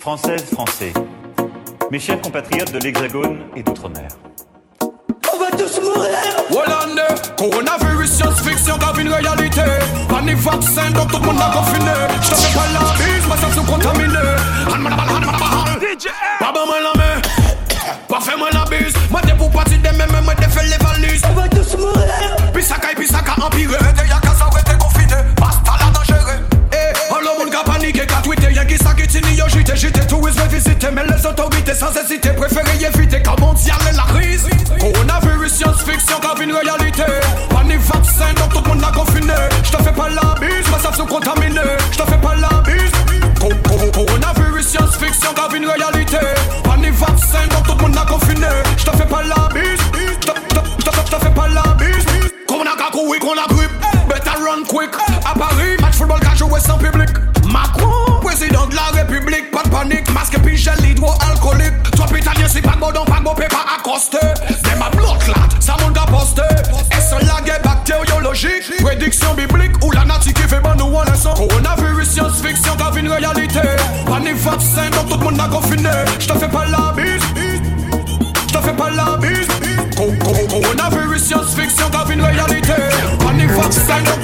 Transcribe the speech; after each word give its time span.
Françaises, 0.00 0.44
Français, 0.52 0.92
mes 1.90 1.98
chers 1.98 2.20
compatriotes 2.20 2.72
de 2.72 2.78
l'Hexagone 2.78 3.40
et 3.56 3.62
d'Outre-mer. 3.62 4.08
On 4.80 5.38
va 5.38 5.50
tous 5.50 5.80
mourir 5.80 6.10
Hollande, 6.50 7.00
coronavirus, 7.36 8.10
science-fiction, 8.10 8.78
grave 8.78 9.00
une 9.00 9.12
réalité. 9.12 9.62
Pas 10.08 10.22
ni 10.22 10.34
vaccin, 10.34 10.90
donc 10.92 11.10
tout 11.10 11.18
le 11.18 11.26
monde 11.26 11.40
a 11.40 11.50
confiné. 11.52 11.90
Je 12.22 12.30
te 12.30 12.34
fais 12.36 12.56
pas 12.56 12.66
la 12.72 12.80
bise, 12.96 13.26
ma 13.28 13.36
sens 13.36 13.66
contaminé. 13.66 14.14
Pas 16.38 16.52
bon, 16.52 16.66
moi 16.66 16.80
la 16.80 16.98
main. 16.98 17.20
Pas 18.08 18.20
fait 18.20 18.36
moi 18.36 18.48
la 18.52 18.64
bise. 18.64 18.94
Moi 19.10 19.20
t'es 19.22 19.34
pour 19.34 19.50
partir 19.50 19.78
des 19.78 19.96
mêmes, 19.96 20.24
moi 20.24 20.34
t'es 20.36 20.48
fait 20.48 20.64
les 20.64 20.84
valises. 20.84 21.22
On 21.28 21.40
va 21.40 21.48
tous 21.48 21.76
mourir 21.76 22.36
Puis 22.54 22.62
ça 22.62 22.76
caille, 22.76 22.94
puis 22.94 23.08
ça 23.08 23.20
ca 23.26 23.44
empiré. 23.44 23.76
Y'a 29.10 29.20
qui 29.20 29.20
ça 29.20 29.20
qui 29.20 29.20
tini, 29.20 29.36
yo, 29.36 29.44
j'étais, 29.48 29.76
j'étais 29.76 30.06
tourisme 30.06 30.42
visité. 30.50 30.88
Mais 30.92 31.02
les 31.04 31.26
autorités 31.26 31.74
sans 31.74 31.92
hésiter, 31.94 32.30
préféré 32.30 32.70
éviter. 32.94 33.22
Quand 33.22 33.38
mondial 33.40 33.76
est 33.90 33.96
la 33.96 34.02
crise. 34.02 34.46
Coronavirus, 34.78 35.52
science-fiction, 35.52 36.18
grave 36.20 36.42
une 36.42 36.52
réalité. 36.52 37.04
Pas 37.50 37.64
ni 37.64 37.76
vaccin, 37.76 38.32
donc 38.36 38.52
tout 38.52 38.62
le 38.64 38.68
monde 38.74 38.84
a 38.84 38.92
confiné. 38.92 39.34
Je 39.64 39.70
te 39.70 39.82
fais 39.82 39.92
pas 39.92 40.08
la 40.08 40.34
bise, 40.40 40.68
ma 40.70 40.92
sont 40.92 41.06
contaminé. 41.06 41.60
Je 41.92 41.98
te 41.98 42.02
fais 42.10 42.18
pas 42.18 42.34
la 42.36 42.60
bise. 42.62 42.92
Co- 43.40 43.48
co- 43.68 43.90
Coronavirus, 44.04 44.66
science-fiction, 44.68 45.32
grave 45.34 45.54
une 45.56 45.66
réalité. 45.66 46.18
Pas 46.64 46.76
ni 46.76 46.90
vaccin, 46.90 47.46
donc 47.50 47.66
tout 47.66 47.74
le 47.76 47.82
monde 47.82 47.96
a 47.96 48.06
confiné. 48.06 48.46
Je 48.76 48.84
te 48.84 48.96
fais 48.96 49.06
pas 49.06 49.22
la 49.22 49.48
bise. 49.54 49.80
Je 49.94 50.26
te- 50.26 50.32
je 50.50 50.54
te- 50.54 50.66
je 50.78 50.84
te- 50.84 51.06
je 51.06 51.16
te 51.16 51.22
fais 51.24 51.30
pas 51.30 51.48
la 51.48 51.62
bise. 51.74 52.04
Qu'on 52.46 52.62
a 52.62 52.90
courir, 52.90 53.20
qu'on 53.20 53.32
a 53.32 53.46
grippe. 53.48 53.70
Better 54.08 54.30
run 54.38 54.64
quick. 54.68 54.90
À 55.24 55.38
Paris, 55.38 55.76
match 55.80 55.94
football 55.96 56.20
qu'a 56.20 56.34
joué 56.34 56.60
sans 56.60 56.78
public. 56.78 57.08
Pas 63.34 63.42
de 63.44 63.48
bon, 63.48 63.48
pas 63.48 63.48
de 63.48 63.48
bon, 63.48 63.56
pas 63.56 63.74
accosté. 63.76 64.18
Dem 64.64 64.82
a 64.82 64.90
bloc 64.90 65.26
là, 65.28 65.34
ça 65.60 65.76
monte 65.82 65.96
à 65.98 66.06
poster. 66.06 66.42
Est-ce 66.96 67.14
la 67.26 67.40
guerre 67.42 67.62
bactériologique? 67.62 68.82
Prédiction 68.82 69.34
biblique 69.34 69.72
ou 69.84 69.90
la 69.92 70.04
nature 70.04 70.32
qui 70.34 70.42
fait 70.42 70.60
bon 70.60 70.74
nous 70.76 70.94
en 70.94 71.02
leçon? 71.04 71.34
Coronavirus, 71.34 72.08
science-fiction, 72.10 72.74
grave 72.76 72.98
une 72.98 73.08
réalité. 73.10 73.60
Pas 74.06 74.20
ni 74.20 74.32
vaccin, 74.32 74.88
donc 74.92 75.08
tout 75.10 75.18
le 75.18 75.24
monde 75.24 75.40
a 75.40 75.48
confiné. 75.48 75.90
Je 76.18 76.26
te 76.28 76.38
fais 76.38 76.48
pas 76.48 76.64
la 76.66 76.92
bise. 76.96 77.22
Je 78.48 78.52
te 78.54 78.58
fais 78.58 78.72
pas 78.72 78.90
la 78.90 79.16
bise. 79.16 79.46
Co- 79.96 80.12
co- 80.24 80.60
Coronavirus, 80.60 81.24
science-fiction, 81.24 81.88
grave 81.90 82.12
une 82.12 82.22
réalité. 82.22 82.72
Pas 83.18 83.32
ni 83.32 83.46
vaccin, 83.46 83.98
donc 84.04 84.17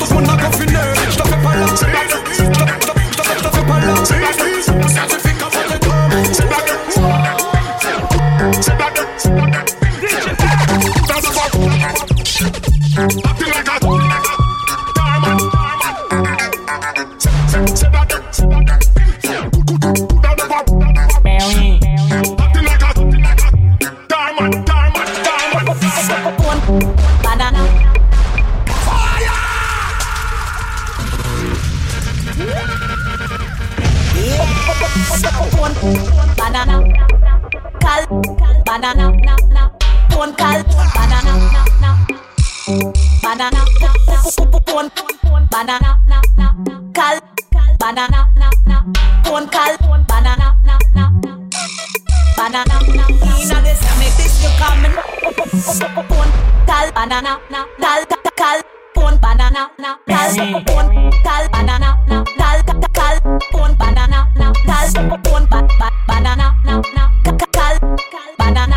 Banana. 43.44 43.64
Pon. 44.64 44.88
Banana. 45.50 46.00
Na 46.08 46.18
na. 46.38 46.48
Cal. 46.94 47.20
Banana. 47.78 48.20
Na 48.40 48.48
na. 48.66 48.76
Pon 49.22 49.46
cal. 49.48 49.76
Banana. 50.08 50.56
Na 50.64 50.78
na. 50.94 51.10
Banana. 52.38 52.76
Na. 52.96 53.04
Inna 53.36 53.60
this 53.60 53.82
make 54.00 54.16
this 54.16 54.42
you 54.42 54.48
coming. 54.56 54.96
Pon 56.08 56.28
cal. 56.66 56.90
Banana. 56.92 57.38
Na 57.50 57.66
cal. 57.78 58.00
Cal. 58.34 58.62
Pon 58.94 59.18
banana. 59.18 59.68
Na 59.78 59.98
cal. 60.08 60.32
Pon 60.64 61.12
cal. 61.22 61.48
Banana. 61.52 61.98
Na 62.08 62.24
cal. 62.38 62.62
Cal. 62.94 63.20
Pon 63.52 63.74
banana. 63.76 64.26
Na 64.36 64.52
cal. 64.64 64.88
Pon 65.22 65.44
ba 65.50 65.60
ba 65.78 65.90
banana. 66.08 66.63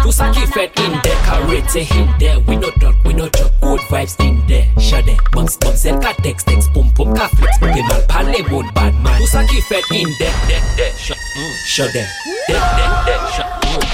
Tout 0.08 0.16
sa 0.16 0.30
ki 0.32 0.46
fet 0.48 0.78
in 0.80 0.94
de, 1.04 1.12
karete 1.26 1.82
in 1.84 2.08
de 2.18 2.30
We 2.48 2.56
no 2.56 2.70
talk, 2.80 2.96
we 3.04 3.12
no 3.12 3.28
joke, 3.28 3.52
good 3.60 3.82
vibes 3.90 4.16
in 4.24 4.40
de 4.48 4.64
Shade, 4.80 5.18
bums, 5.34 5.58
bums, 5.58 5.84
el 5.84 6.00
ka 6.00 6.14
teks, 6.24 6.48
teks 6.48 6.72
Pum, 6.72 6.88
pum, 6.96 7.12
ka 7.14 7.28
flex, 7.36 7.60
penal 7.60 8.08
pale 8.08 8.40
moun 8.48 8.72
badman 8.72 9.20
Tout 9.20 9.28
sa 9.36 9.44
ki 9.52 9.60
fet 9.68 9.92
in 9.92 10.08
de, 10.16 10.32
de, 10.48 10.64
de 10.80 10.90
Shade, 10.96 12.08
de, 12.48 12.56
de, 12.56 12.88
de 13.12 13.20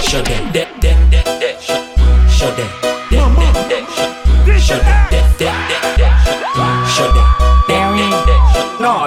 Shade, 0.05 0.41
de, 0.53 0.67
de, 0.85 0.97
de 1.41 1.55
Shade 2.29 2.92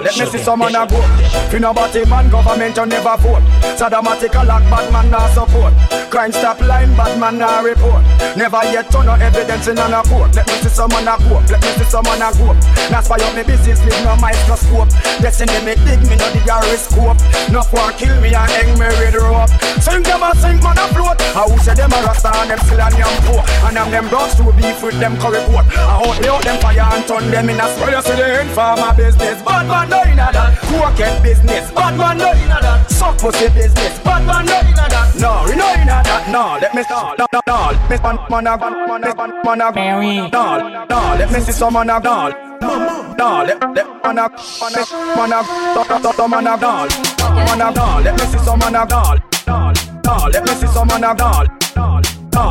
let 0.07 0.19
me 0.19 0.27
see 0.27 0.39
someone 0.39 0.75
a 0.75 0.87
go. 0.87 1.03
Fi 1.51 1.59
no 1.59 1.75
body 1.75 2.05
man, 2.07 2.31
government 2.31 2.77
you 2.77 2.87
never 2.87 3.17
vote. 3.19 3.43
Sadomatic 3.75 4.35
a 4.39 4.47
lock, 4.47 4.63
bad 4.71 4.87
man 4.93 5.11
nah 5.11 5.27
support. 5.35 5.75
Crime 6.11 6.31
stop 6.31 6.61
line, 6.61 6.95
bad 6.95 7.19
man 7.19 7.39
nah 7.39 7.61
report. 7.61 8.05
Never 8.37 8.63
yet 8.71 8.91
turn 8.91 9.07
no 9.07 9.15
evidence 9.15 9.67
in 9.67 9.79
on 9.79 9.93
a 9.93 10.03
court. 10.07 10.35
Let 10.35 10.47
me 10.47 10.55
see 10.63 10.71
someone 10.71 11.09
a 11.11 11.19
go. 11.27 11.43
Let 11.51 11.59
me 11.59 11.71
see 11.75 11.91
someone 11.91 12.23
a 12.23 12.31
go. 12.39 12.55
Now 12.91 13.03
spy 13.03 13.19
up 13.19 13.35
me 13.35 13.43
business 13.43 13.83
with 13.83 13.99
no 14.07 14.15
microscope. 14.23 14.91
Destiny 15.19 15.59
me 15.67 15.75
dig 15.83 16.01
me 16.07 16.15
no 16.15 16.27
the 16.31 16.41
gyroscope. 16.47 17.19
No 17.51 17.67
for 17.67 17.91
kill 17.99 18.15
me 18.23 18.31
and 18.31 18.47
hang 18.47 18.79
me 18.79 18.87
with 19.03 19.19
rope. 19.19 19.51
Sing 19.83 20.07
them 20.07 20.23
a 20.23 20.31
sing 20.39 20.63
man 20.63 20.79
a 20.79 20.87
float. 20.95 21.19
I 21.35 21.43
who 21.51 21.59
say 21.59 21.75
them 21.75 21.91
a 21.91 21.99
rasta 22.07 22.31
and 22.31 22.55
them 22.55 22.61
still 22.63 22.79
a 22.79 22.87
yam 22.95 23.17
poor. 23.27 23.43
And 23.67 23.75
them 23.75 23.91
them 23.91 24.07
dogs 24.09 24.39
to 24.39 24.47
beef 24.55 24.79
with 24.83 24.99
them 25.03 25.19
curry 25.19 25.43
coat. 25.51 25.67
I 25.75 25.99
hold 25.99 26.21
me 26.23 26.29
out 26.31 26.47
them 26.47 26.61
fire 26.63 26.87
and 26.95 27.03
turn 27.11 27.27
them 27.31 27.51
in 27.51 27.59
a 27.59 27.67
spray. 27.75 27.91
You 27.91 28.03
see 28.03 28.15
the 28.15 28.47
informer 28.47 28.95
business. 28.95 29.43
Bad 29.43 29.67
man 29.67 29.96
no 29.97 30.13
inna 30.13 30.29
that. 30.33 30.59
Crooked 30.69 31.23
business. 31.23 31.71
Bad 31.73 31.97
man 31.97 32.19
no 32.19 32.33
inna 32.33 32.59
that. 32.61 32.91
Suck 32.91 33.19
pussy 33.19 33.49
business. 33.49 33.99
Bad 34.01 34.27
man 34.27 34.45
no 34.47 34.59
inna 34.61 34.87
that. 34.93 35.07
No, 35.17 35.45
we 35.47 35.57
no 35.57 35.67
inna 35.75 36.03
that. 36.05 36.29
No, 36.31 36.59
let 36.61 36.75
me 36.75 36.83
no, 36.91 37.15
no, 37.19 37.27
no, 37.33 37.41
no. 37.47 37.59
Let 37.73 37.91
me 37.91 37.97
man 38.05 38.47
a 38.47 38.57
man 38.57 39.05
a 39.05 39.45
man 39.45 39.61
a 39.61 39.73
Mary. 39.73 40.29
no, 40.31 40.87
no. 40.87 40.99
Let 41.19 41.33
me 41.33 41.41
see 41.41 41.53
some 41.53 41.73
man 41.73 41.91
a 41.91 42.01
no. 42.01 42.33
No, 42.61 43.45
let 43.45 43.61
let 43.75 43.89
man 44.05 44.19
a 44.19 44.29
man 44.29 44.77
a 44.77 44.85
man 45.17 45.33
a 45.33 45.41
man 45.41 46.07
a 46.07 46.29
man 46.29 46.47
a 46.47 46.59
doll. 46.61 46.89
Man 47.35 47.61
a 47.61 47.73
doll. 47.73 48.03
Let 48.03 48.15
me 48.19 48.25
see 48.27 48.39
some 48.39 48.59
man 48.59 48.75
a 48.75 48.87
doll. 48.87 49.19
No, 49.47 50.29
let 50.33 50.45
me 50.45 50.53
see 50.55 50.67
some 50.67 50.89
man 50.89 51.05
a 51.05 51.15
doll. 51.15 51.47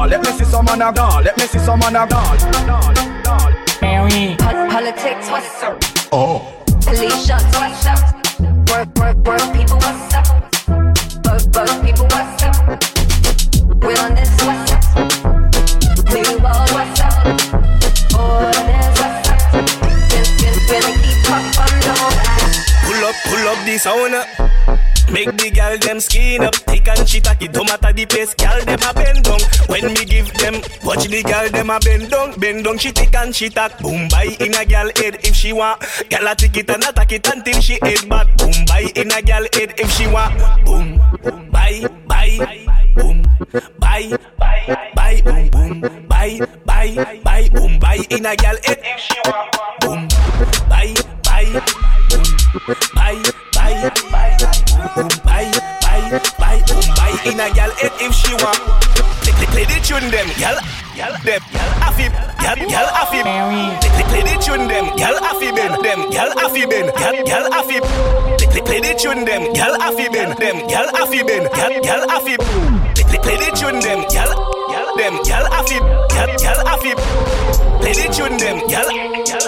Let 0.07 0.23
me 0.23 0.31
see 0.31 0.45
some 0.45 0.65
man 0.65 0.81
a 0.81 0.91
doll. 0.93 1.21
Let 1.21 1.37
me 1.37 1.45
see 1.45 1.59
some 1.59 1.79
man 1.79 1.95
a 1.95 2.07
doll. 2.07 2.35
Mary. 3.81 4.35
Politics, 4.37 5.29
what's 5.29 5.63
up? 5.63 5.79
Oh. 6.11 6.54
What's 6.95 7.29
up? 7.87 8.15
Work, 8.69 8.87
work, 8.97 9.17
work, 9.27 9.53
people, 9.53 9.75
what's 9.75 10.13
up? 10.15 10.25
People, 11.83 12.05
what's 12.05 12.41
up? 12.41 12.55
Realness, 13.83 14.31
what's 14.45 14.71
up? 14.71 14.79
New 16.13 16.39
world, 16.39 16.71
what's 16.71 17.01
up? 17.01 17.25
Orders, 18.15 18.95
what's 18.95 19.27
up? 19.27 19.43
Been 20.69 20.87
keep 21.03 21.27
up 21.31 21.43
on 21.59 21.73
the 21.83 21.91
Pull 22.85 23.01
up, 23.03 23.15
pull 23.25 23.45
up 23.49 23.59
the 23.65 23.77
up. 24.15 24.94
Make 25.11 25.37
the 25.37 25.51
gal 25.53 25.77
them 25.77 25.99
skin 25.99 26.43
up, 26.43 26.55
thick 26.55 26.87
and 26.87 27.07
she 27.07 27.21
tacky. 27.21 27.47
Don't 27.47 27.67
matter 27.67 27.93
the 27.93 28.05
pace, 28.05 28.33
gal 28.33 28.59
them 28.65 28.79
a 28.81 28.93
bend 28.93 29.23
down. 29.23 29.39
When 29.67 29.93
me 29.93 30.05
give 30.05 30.31
them, 30.33 30.55
watch 30.83 31.07
the 31.07 31.23
gal 31.23 31.49
them 31.49 31.69
a 31.69 31.79
bend 31.79 32.09
down, 32.09 32.39
bend 32.39 32.65
down. 32.65 32.77
She 32.77 32.91
thick 32.91 33.15
and 33.15 33.35
she 33.35 33.49
tack. 33.49 33.79
Boom, 33.79 34.07
buy 34.09 34.35
in 34.39 34.55
a 34.55 34.65
gal 34.65 34.89
head 34.95 35.15
if 35.23 35.35
she 35.35 35.53
want. 35.53 35.81
Gal 36.09 36.27
a 36.27 36.35
tick 36.35 36.57
it 36.57 36.69
and 36.69 36.83
attack 36.83 37.11
it 37.11 37.27
until 37.33 37.61
she 37.61 37.79
head 37.81 38.09
bad. 38.09 38.27
Boom, 38.37 38.53
buy 38.67 38.91
in 38.95 39.11
a 39.11 39.21
gal 39.21 39.45
head 39.53 39.73
if 39.77 39.91
she 39.91 40.07
want. 40.07 40.65
Boom, 40.65 40.97
buy, 41.51 41.85
buy, 42.07 42.65
boom, 42.95 43.23
buy, 43.79 44.17
buy, 44.37 44.81
buy, 44.95 45.21
boom, 45.21 45.49
boom, 45.51 46.07
buy, 46.07 46.39
buy, 46.65 47.21
buy, 47.23 47.49
boom, 47.49 47.79
buy 47.79 47.99
in 48.09 48.25
a 48.25 48.35
gal 48.35 48.55
head 48.63 48.79
if 48.83 48.99
she 48.99 49.19
want. 49.25 49.51
Boom, 49.81 50.07
buy, 50.67 50.93
buy, 51.23 51.45
boom, 52.09 52.44
buy, 52.55 53.15
boom, 54.95 55.09
buy, 55.25 55.51
buy, 55.81 56.19
buy, 56.39 56.63
boom, 56.67 56.81
buy 56.95 57.11
in 57.25 57.39
a 57.39 57.49
gal 57.53 57.71
head 57.71 57.91
if 57.99 58.13
she 58.13 58.33
want. 58.35 58.59
Play, 59.51 59.65
the 59.65 59.79
tune 59.83 60.11
them, 60.11 60.27
gal. 60.39 60.55
gal, 60.95 61.11
them, 61.23 61.41
gal, 61.51 61.71
affib, 61.87 62.11
gal, 62.39 62.55
gal, 62.55 62.87
affib. 63.01 63.25
Play, 64.07 64.23
the 64.23 64.35
tune, 64.43 64.67
them, 64.67 64.85
gal, 64.95 65.15
affib, 65.19 65.55
them, 65.55 66.11
gal, 66.11 66.31
affib, 66.43 66.71
gal, 66.71 67.15
gal, 67.25 67.45
affib. 67.51 67.83
Play, 68.65 68.79
the 68.79 68.93
tune, 68.99 69.25
them, 69.25 69.53
gal, 69.53 69.75
affib, 69.79 70.13
them, 70.13 70.67
gal, 70.67 70.87
affib, 70.95 71.27
gal, 71.27 71.81
gal, 71.81 72.01
affib. 72.07 72.39
Play, 73.23 73.37
the 73.37 73.51
tune, 73.55 73.79
them, 73.79 74.05
gal, 74.11 74.31
them, 74.97 75.15
gal, 75.23 75.45
affib, 75.51 75.83
gal, 76.09 76.29
gal, 76.39 76.59
affib. 76.71 76.97
Play 77.81 77.93
the 77.93 78.13
tune, 78.13 78.37
them, 78.37 78.57
gal, 78.67 78.87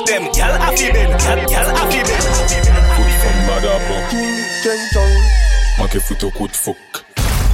them, 0.06 0.32
gal, 0.34 0.54
affib, 0.68 0.94
gal, 0.94 1.40
gal, 1.48 1.68
affib. 1.78 2.67
Foot 3.58 3.66
from 3.66 3.74
Madabo. 3.74 3.96
King 4.12 4.90
Chong. 4.94 5.14
Manqué 5.80 6.00
foot 6.00 6.24
au 6.24 6.30
coup 6.30 6.48
de 6.48 6.54
fouc. 6.54 6.76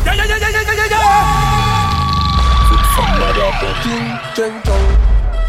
Yeah, 0.06 0.16
yeah, 0.16 0.26
yeah, 0.26 0.38
yeah, 0.38 0.50
yeah, 0.52 0.74
yeah, 0.76 0.88
yeah. 0.90 1.00
Foot 2.68 2.84
from 2.94 3.12
Madabo. 3.20 3.68
King 3.84 4.12
Chong. 4.36 4.54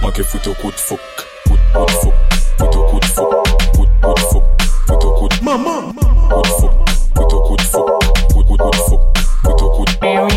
Manqué 0.00 0.22
foot 0.22 0.46
au 0.46 0.54
coup 0.54 0.70
de 0.70 0.76
fouc. 0.76 1.00
Foot, 1.48 1.58
coup 1.72 1.86
de 1.86 1.90
fouc. 1.90 2.14
Foot 2.58 2.76
au 2.76 2.84
coup 2.84 3.00
de 3.00 3.04
fouc. 3.04 3.30
Foot, 3.74 3.88
coup 4.00 4.14
de 4.14 4.20
fouc. 4.20 4.44
Foot 4.86 5.04
au 5.04 5.10
coup 5.14 5.28
de 5.28 5.44
Maman. 5.44 5.92
Coup 6.30 6.42
de 6.42 6.46
fouc. 6.46 6.70
Foot 7.16 7.32
au 7.32 7.40
coup 7.42 7.56
de 7.56 7.62
fouc. 7.62 7.88
Foot, 8.32 8.46
coup 8.46 8.56
de 8.56 8.76
fouc. 8.76 9.00
Foot 9.42 9.62
au 9.62 9.70
coup 9.70 9.84
de 9.84 9.90
Coup 9.90 10.30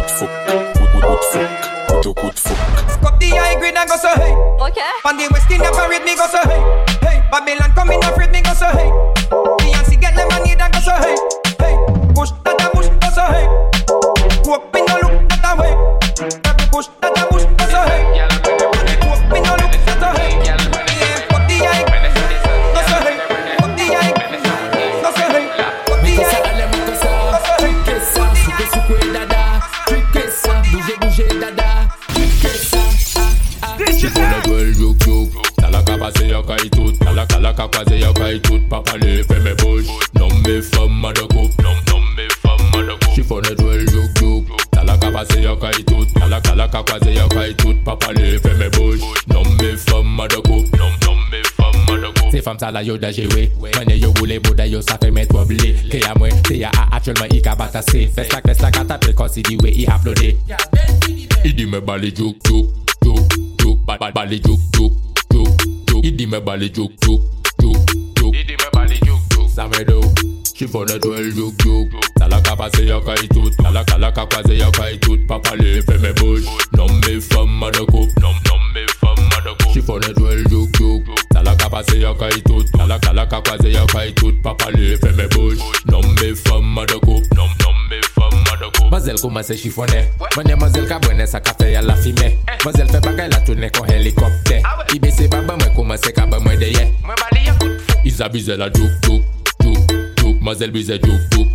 de 0.00 0.06
fouc. 0.06 0.30
Foot 1.88 2.06
au 2.06 2.14
coup 2.14 2.30
de 2.30 2.38
fouc. 2.38 2.83
Foot, 3.04 3.12
coup 3.12 3.12
de 3.12 3.12
fouc. 3.12 3.12
Foot 3.12 3.12
au 3.12 3.12
coup 3.12 3.12
de 3.12 3.12
fouc. 3.12 3.12
Coup 3.12 3.12
de 3.12 3.12
fouc. 3.12 3.12
Foot 3.12 3.12
au 3.12 3.12
coup 3.12 3.12
de 3.12 3.12
fouc. 3.12 3.12
Foot, 3.12 3.12
coup 3.12 3.12
de 3.12 3.12
fouc. 3.12 3.12
Foot 3.12 3.12
au 3.12 3.12
coup 3.12 3.12
de 3.12 3.12
fouc. 3.12 3.12
Cup 3.12 3.20
the 3.20 3.28
high 3.28 3.54
grade 3.60 3.76
and 3.76 3.88
go 3.88 3.96
so 3.96 4.08
hey. 4.16 4.32
Okay. 4.64 4.80
On 5.04 5.16
the 5.16 5.28
West 5.30 5.50
Indian 5.50 5.72
parade 5.74 6.04
me 6.04 6.16
go 6.16 6.26
so 6.26 6.40
hey. 6.48 6.56
Hey, 7.04 7.22
Babylon 7.30 7.70
coming 7.74 8.02
afraid 8.04 8.32
me 8.32 8.40
go 8.40 8.54
so 8.54 8.66
hey. 8.72 8.88
Beyonce 9.60 10.00
get 10.00 10.16
money 10.16 10.56
and 10.56 10.72
go 10.72 10.80
so 10.80 10.96
hey. 10.96 11.16
Hey, 11.60 11.76
push 12.14 12.32
that 12.44 12.64
a 12.64 12.70
push 12.72 12.88
go 12.88 13.08
so 13.12 13.24
hey. 13.28 13.46
Walk 14.48 14.72
me 14.72 14.80
no 14.88 14.94
look 15.04 15.28
that 15.28 15.44
a 15.44 15.60
way. 15.60 15.76
Push 16.72 16.88
that 17.02 17.18
a 17.18 17.26
push 17.28 17.44
go 17.44 17.64
so 17.68 17.82
hey. 17.84 18.33
Talaka 36.14 36.20
pase 36.20 36.28
yo 36.28 36.42
kay 36.42 36.68
tout 36.70 36.98
Talaka 36.98 37.40
laka 37.40 37.68
kwaze 37.68 37.98
yo 38.00 38.12
kay 38.12 38.40
tout 38.40 38.60
Papa 38.68 38.96
le 38.98 39.22
fe 39.24 39.38
me 39.40 39.54
bouge 39.56 39.86
Non 40.18 40.28
me 40.46 40.60
femme 40.62 40.92
ma 41.00 41.12
de 41.12 41.20
coupe 41.22 41.62
Non 41.62 41.74
non 41.88 42.00
me 42.16 42.28
femme 42.42 42.70
ma 42.72 42.82
de 42.82 42.92
coupe 42.92 43.14
Chifone 43.14 43.54
dwell 43.58 43.86
juk 43.88 44.18
juk 44.20 44.44
Talaka 44.70 45.10
pase 45.10 45.40
yo 45.42 45.56
kay 45.56 45.82
tout 45.84 46.06
Talaka 46.14 46.54
laka 46.54 46.82
kwaze 46.82 47.14
yo 47.14 47.28
kay 47.28 47.54
tout 47.54 47.74
Papa 47.84 48.12
le 48.12 48.38
fe 48.38 48.54
me 48.54 48.68
bouge 48.70 49.00
Non 49.32 49.42
me 49.42 49.76
femme 49.76 50.06
ma 50.16 50.28
de 50.28 50.36
coupe 50.36 50.76
Non 50.78 50.90
non 51.04 51.16
me 51.30 51.42
femme 51.56 51.84
ma 51.88 51.96
de 51.98 52.12
coupe 52.20 52.30
Se 52.32 52.40
fam 52.42 52.58
sa 52.58 52.70
la 52.70 52.82
yo 52.82 52.96
da 52.98 53.10
jewe 53.12 53.50
Mwenye 53.58 53.98
yo 54.00 54.12
boule 54.12 54.38
bouda 54.40 54.66
yo 54.66 54.80
sa 54.82 54.96
fe 54.98 55.10
met 55.10 55.28
woble 55.32 55.56
Ke 55.90 56.00
ya 56.00 56.14
mwen, 56.14 56.32
se 56.46 56.58
ya 56.58 56.70
a 56.78 56.96
actuellement 56.96 57.32
i 57.34 57.40
ka 57.42 57.56
batase 57.56 58.08
Fes 58.14 58.32
la 58.32 58.40
kres 58.40 58.60
la 58.62 58.70
katapel 58.70 59.14
konsi 59.14 59.42
di 59.42 59.56
we 59.62 59.70
i 59.70 59.86
aplode 59.86 60.36
I 61.44 61.52
di 61.52 61.66
me 61.66 61.80
bali 61.80 62.12
juk 62.12 62.36
juk 62.46 62.66
Juk 63.04 63.18
juk 63.58 63.78
ba- 63.86 63.98
ba- 63.98 64.12
Bali 64.12 64.40
juk 64.40 64.60
juk 66.04 66.12
Juk 66.12 66.12
juk 66.12 66.12
I 66.12 66.12
di 66.12 66.26
me 66.26 66.40
bali 66.40 66.68
juk 66.70 66.92
juk 67.00 67.20
Juk 67.60 67.76
juk. 68.16 68.34
I 68.34 68.44
di 68.44 68.56
me 68.56 68.68
bali 68.72 68.98
juk 69.00 69.20
juk. 69.32 69.48
Sa 69.48 69.66
me 69.68 69.84
do 69.84 70.00
Chifone 70.54 70.98
dwell 71.00 71.32
juk 71.32 71.54
juk. 71.64 71.88
Talaka 72.18 72.56
pase 72.56 72.84
yo 72.86 73.00
kay 73.00 73.26
tout 73.28 73.50
Talaka 73.56 73.98
laka 73.98 74.26
kwaze 74.26 74.58
yo 74.58 74.70
kay 74.72 74.98
tout 74.98 75.18
Papa 75.26 75.56
le 75.56 75.80
fe 75.82 75.98
me 75.98 76.12
bouge 76.12 76.44
Non 76.76 76.86
me 76.88 77.20
femme 77.20 77.58
ma 77.58 77.70
de 77.70 77.84
coupe 77.84 78.10
Non 78.20 78.32
non 78.46 78.60
me 78.74 78.86
femme 79.00 79.28
ma 79.30 79.40
de 79.40 79.56
coupe 79.56 79.72
Chifone 79.72 80.12
dwell 80.16 80.44
juk 80.48 80.68
juk. 80.78 81.02
Talaka 81.30 81.70
pase 81.70 81.96
yo 81.98 82.14
kay 82.14 82.40
tout 82.42 82.64
Talaka 82.76 83.12
laka 83.12 83.40
kwaze 83.40 83.72
yo 83.72 83.86
kay 83.86 84.12
tout 84.12 84.34
Papa 84.42 84.70
le 84.70 84.96
fe 84.96 85.12
me 85.12 85.26
bouge 85.28 85.58
Non 85.90 86.02
me 86.02 86.34
femme 86.34 86.66
ma 86.74 86.84
Mazel 89.04 89.20
komanse 89.20 89.54
chifone 89.56 90.10
Mwenye 90.36 90.54
mazel 90.54 90.88
ka 90.88 90.98
bwene 90.98 91.26
sa 91.26 91.40
ka 91.40 91.54
fe 91.54 91.72
ya 91.72 91.82
la 91.82 91.94
fime 91.94 92.38
Mazel 92.64 92.88
fe 92.88 93.00
bagay 93.00 93.28
la 93.28 93.40
tourne 93.40 93.70
kon 93.70 93.84
helikopte 93.86 94.62
I 94.94 94.98
bese 94.98 95.28
baba 95.28 95.56
mwen 95.56 95.74
komanse 95.74 96.12
ka 96.12 96.26
ba 96.26 96.40
mwen 96.40 96.58
deye? 96.58 96.90
Isa 98.04 98.28
bize 98.30 98.56
la 98.56 98.70
Mazel 100.40 100.70
bize 100.70 100.98
juk 100.98 101.20
juk 101.30 101.48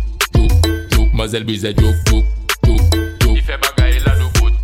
juk 0.90 1.12
Mazel 1.12 1.44
bize 1.44 1.74
juk 1.74 1.96
juk 2.06 2.24
juk 2.62 2.80
juk 3.20 3.36
Ife 3.36 3.58
bagay 3.58 3.98
la 4.06 4.14
nou 4.14 4.30
bout. 4.38 4.54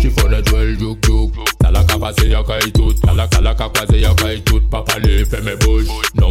Chifone 0.00 0.42
dwell 0.42 0.76
juk 0.78 0.98
juk 1.02 1.34
Talaka 1.58 1.98
pase 1.98 2.30
yo 2.30 2.44
kay 2.44 2.70
tout. 2.70 2.94
Talaka 3.02 3.40
laka 3.40 3.68
kwaze 3.68 4.00
yo 4.00 4.14
kay 4.14 4.40
tout. 4.42 4.62
Papa 4.70 4.98
le 5.00 5.24
fe 5.24 5.40
me 5.42 5.56
bouge 5.56 5.88
Non 6.14 6.30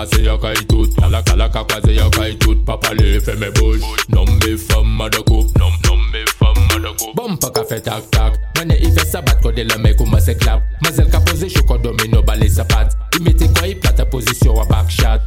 pase 0.00 0.24
yo 0.24 0.38
kay 0.38 0.54
tout. 0.68 0.88
Talaka 0.96 1.36
laka 1.36 1.64
kwaze 1.64 1.94
yo 1.94 2.10
kay 2.10 2.36
tout. 2.38 2.64
Papa 2.64 2.94
le 2.94 3.20
fe 3.20 3.34
me 3.36 3.50
bouge 3.50 3.80
Non 4.08 4.24
me 4.24 4.56
femme 4.56 4.96
ma 4.96 5.08
de 5.08 5.18
coupe. 5.18 5.58
Non 5.58 5.70
non 5.84 5.96
me 6.12 6.24
femme 6.38 6.66
ma 6.68 6.78
de 6.78 6.96
coupe. 6.96 7.16
Bumpa 7.16 7.50
ka 7.50 7.64
fe 7.64 7.80
tak 7.80 8.10
tak 8.10 8.34
Mwenye 8.56 8.76
i 8.80 8.90
fe 8.92 9.04
sabat 9.06 9.40
kode 9.42 9.64
la 9.68 9.78
me 9.78 9.94
komanse 9.94 10.34
klap 10.38 10.62
Mazel 10.82 11.10
ka 11.10 11.20
pose 11.20 11.48
chou 11.48 11.64
ko 11.64 11.78
domino 11.78 12.22
bale 12.22 12.48
sapat 12.48 12.96
I 13.16 13.22
mete 13.22 13.48
kwa 13.54 13.66
i 13.66 13.74
plata 13.74 14.06
posisyon 14.06 14.56
wa 14.56 14.64
backshot 14.64 15.20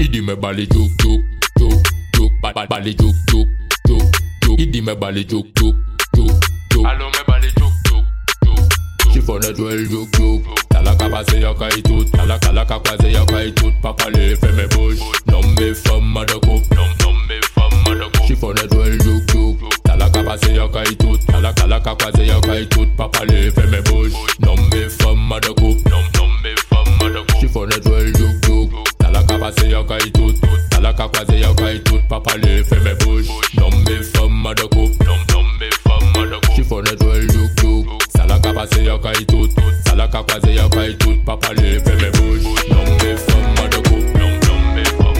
I 0.00 0.08
di 0.08 0.20
me 0.20 0.34
bali 0.36 0.66
juk 0.66 0.90
juk 0.98 1.22
juk 1.58 1.88
juk 2.16 2.32
ba 2.42 2.52
ba 2.52 2.66
bali 2.66 2.94
juk 2.94 3.14
juk 3.30 3.48
juk 3.88 4.02
juk 4.42 4.60
I 4.60 4.66
di 4.66 4.80
me 4.80 4.94
bali 4.94 5.24
juk 5.24 5.46
juk 5.54 5.76
juk 6.16 6.32
juk 6.72 6.86
Allo 6.86 7.08
me 7.10 7.22
bali 7.28 7.48
juk 7.56 7.72
juk 7.88 8.04
juk 8.44 9.12
Chifone 9.12 9.52
dwell 9.52 9.86
juk 9.86 10.08
juk 10.18 10.71
Talaka 10.82 11.08
pase 11.10 11.40
yo 11.40 11.54
kay 11.54 11.82
tout 11.82 12.10
Talaka 12.10 12.52
laka 12.52 12.78
kwaze 12.80 13.12
yo 13.12 13.24
kay 13.26 13.52
tout 13.52 13.72
Papa 13.82 14.10
le 14.10 14.34
fe 14.34 14.50
me 14.52 14.66
bouge 14.66 14.98
Non 15.30 15.40
me 15.54 15.74
femme 15.74 16.04
ma 16.12 16.24
de 16.24 16.34
coupe 16.34 16.64
Non 16.74 16.88
non 17.00 17.14
me 17.28 17.40
femme 17.54 17.78
ma 17.86 17.94
de 17.94 18.04
coupe 18.10 18.26
Chifone 18.26 18.66
dwell 18.70 18.98
juk 18.98 19.30
juk 19.30 19.58
Talaka 19.84 20.22
pase 20.24 20.52
yo 20.54 20.68
kay 20.68 20.96
tout 20.96 21.18
Talaka 21.26 21.66
laka 21.66 21.94
kwaze 21.94 22.26
yo 22.26 22.40
kay 22.40 22.66
tout 22.66 22.88
Papa 22.96 23.24
le 23.26 23.50
fe 23.50 23.66
me 23.66 23.80
bouge 23.82 24.12
Non 24.40 24.56
me 24.56 24.88
femme 24.88 25.20
ma 25.28 25.38
de 25.40 25.48
coupe 25.50 25.78
Non 25.88 26.02
non 26.18 26.28
me 26.42 26.54
femme 26.68 26.96
ma 27.00 27.08
de 27.10 27.20
coupe 27.20 27.38
Chifone 27.40 27.78
dwell 27.84 28.12
juk 28.16 28.44
juk 28.44 28.70
Talaka 28.98 29.38
pase 29.38 29.68
yo 29.70 29.84
kay 29.84 30.10
tout 30.10 30.34
Talaka 30.70 31.08
kwaze 31.08 31.38
yo 31.40 31.54
kay 31.54 31.80
tout 31.84 32.00
Papa 32.08 32.36
le 32.38 32.64
fe 32.64 32.76
me 32.80 32.94
bouge 33.04 33.28
Non 33.56 33.70
me 33.70 34.02
femme 34.02 34.32
ma 34.42 34.52
de 34.54 34.62
coupe 34.62 34.98
Non 35.06 35.16
non 35.32 35.44
me 35.60 35.70
femme 35.70 36.12
ma 36.16 36.26
de 36.26 36.34
coupe 36.40 36.54
Chifone 36.56 36.96
dwell 36.98 37.30
juk 37.30 37.60
juk 37.60 37.86
Talaka 38.12 38.52
pase 38.52 38.82
yo 38.84 38.98
kay 38.98 39.24
tout 39.26 39.48
Talaka 39.92 40.22
kwaze 40.22 40.54
kay 40.70 40.94
tout 40.96 41.18
Papa 41.26 41.52
le 41.52 41.78
fe 41.78 41.92
me 42.00 42.10
bouge 42.16 42.44
Non 42.70 42.82
me 42.82 43.14
femme 43.14 43.52
ma 43.56 43.68
de 43.68 43.76
Non 44.18 44.32
non 44.46 44.60
me 44.74 44.84
ma 44.98 45.12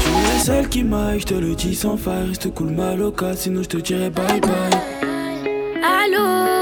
Tu 0.00 0.20
es 0.30 0.44
celle 0.44 0.68
qui 0.68 0.84
m'aille, 0.84 1.18
je 1.18 1.26
te 1.26 1.34
le 1.34 1.56
dis 1.56 1.74
sans 1.74 1.96
faille. 1.96 2.28
Reste 2.28 2.54
cool, 2.54 2.70
maloca, 2.70 3.34
sinon 3.34 3.64
je 3.64 3.68
te 3.68 3.76
dirai 3.78 4.10
bye 4.10 4.40
bye. 4.40 4.52
Allô, 5.82 6.61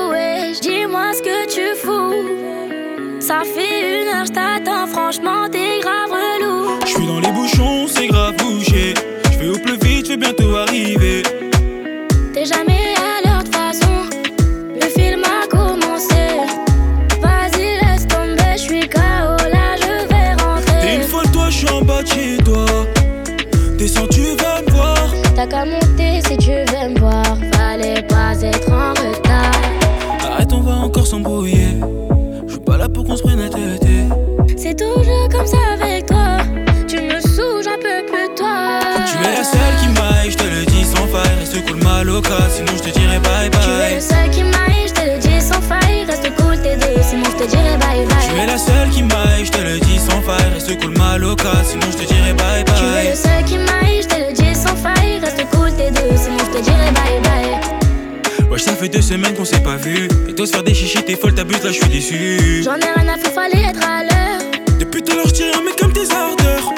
sinon 42.29 42.73
je 42.77 42.91
te 42.91 42.99
dirai 42.99 43.19
bye 43.19 43.51
Tu 43.51 43.57
es 43.57 43.79
bye. 43.79 43.95
le 43.95 44.01
seul 44.01 44.31
qui 44.31 44.43
m'aille, 44.43 44.89
je 44.89 44.93
te 44.93 45.01
le 45.07 45.19
dis 45.19 45.41
sans 45.41 45.61
faille. 45.63 46.05
Reste 46.07 46.31
cool, 46.37 46.57
t'es 46.63 46.77
deux, 46.77 47.03
sinon 47.03 47.25
je 47.25 47.45
te 47.45 47.51
dirai 47.51 47.77
bye 47.79 48.07
bye. 48.07 48.29
Tu 48.29 48.41
es 48.41 48.47
la 48.47 48.59
seule 48.59 48.91
qui 48.91 49.03
m'aille, 49.03 49.45
je 49.45 49.51
te 49.51 49.61
le 49.63 49.79
dis 49.81 49.99
sans 49.99 50.21
faille. 50.23 50.53
Reste 50.55 50.81
cool 50.81 50.97
maloca, 50.99 51.53
sinon 51.65 51.87
je 51.93 52.05
te 52.05 52.13
dirai 52.13 52.33
bye 52.35 52.65
bye. 52.65 52.75
Tu 52.77 53.07
es 53.07 53.11
le 53.11 53.17
seul 53.17 53.45
qui 53.45 53.59
m'aille, 53.59 54.03
je 54.03 54.09
te 54.09 54.15
le 54.21 54.33
dis 54.33 54.55
sans 54.55 54.77
faille. 54.77 55.19
Reste 55.21 55.45
cool 55.53 55.73
t'es 55.77 55.91
deux, 55.91 56.17
sinon 56.17 56.39
je 56.53 56.59
te 56.59 56.63
dirai 56.65 56.91
bye 56.93 57.21
bye. 57.23 58.51
Wesh, 58.51 58.63
ça 58.63 58.73
fait 58.75 58.89
deux 58.89 59.03
semaines 59.03 59.35
qu'on 59.35 59.45
s'est 59.45 59.61
pas 59.63 59.77
vu. 59.77 60.09
Et 60.29 60.35
toi 60.35 60.47
se 60.47 60.53
faire 60.53 60.63
des 60.63 60.75
chichis, 60.75 61.03
t'es 61.03 61.17
folle, 61.17 61.35
t'abuses, 61.35 61.63
là 61.65 61.71
je 61.73 61.79
suis 61.79 61.89
déçu. 61.89 62.63
J'en 62.65 62.77
ai 62.77 62.91
rien 63.01 63.15
à 63.15 63.19
faire, 63.19 63.33
fallait 63.33 63.65
être 63.71 63.83
à 63.87 64.03
l'heure. 64.03 64.43
Depuis 64.79 65.03
tout 65.03 65.15
l'heure, 65.17 65.27
un 65.27 65.65
mec 65.65 65.77
comme 65.79 65.93
tes 65.93 66.11
ardeurs. 66.13 66.73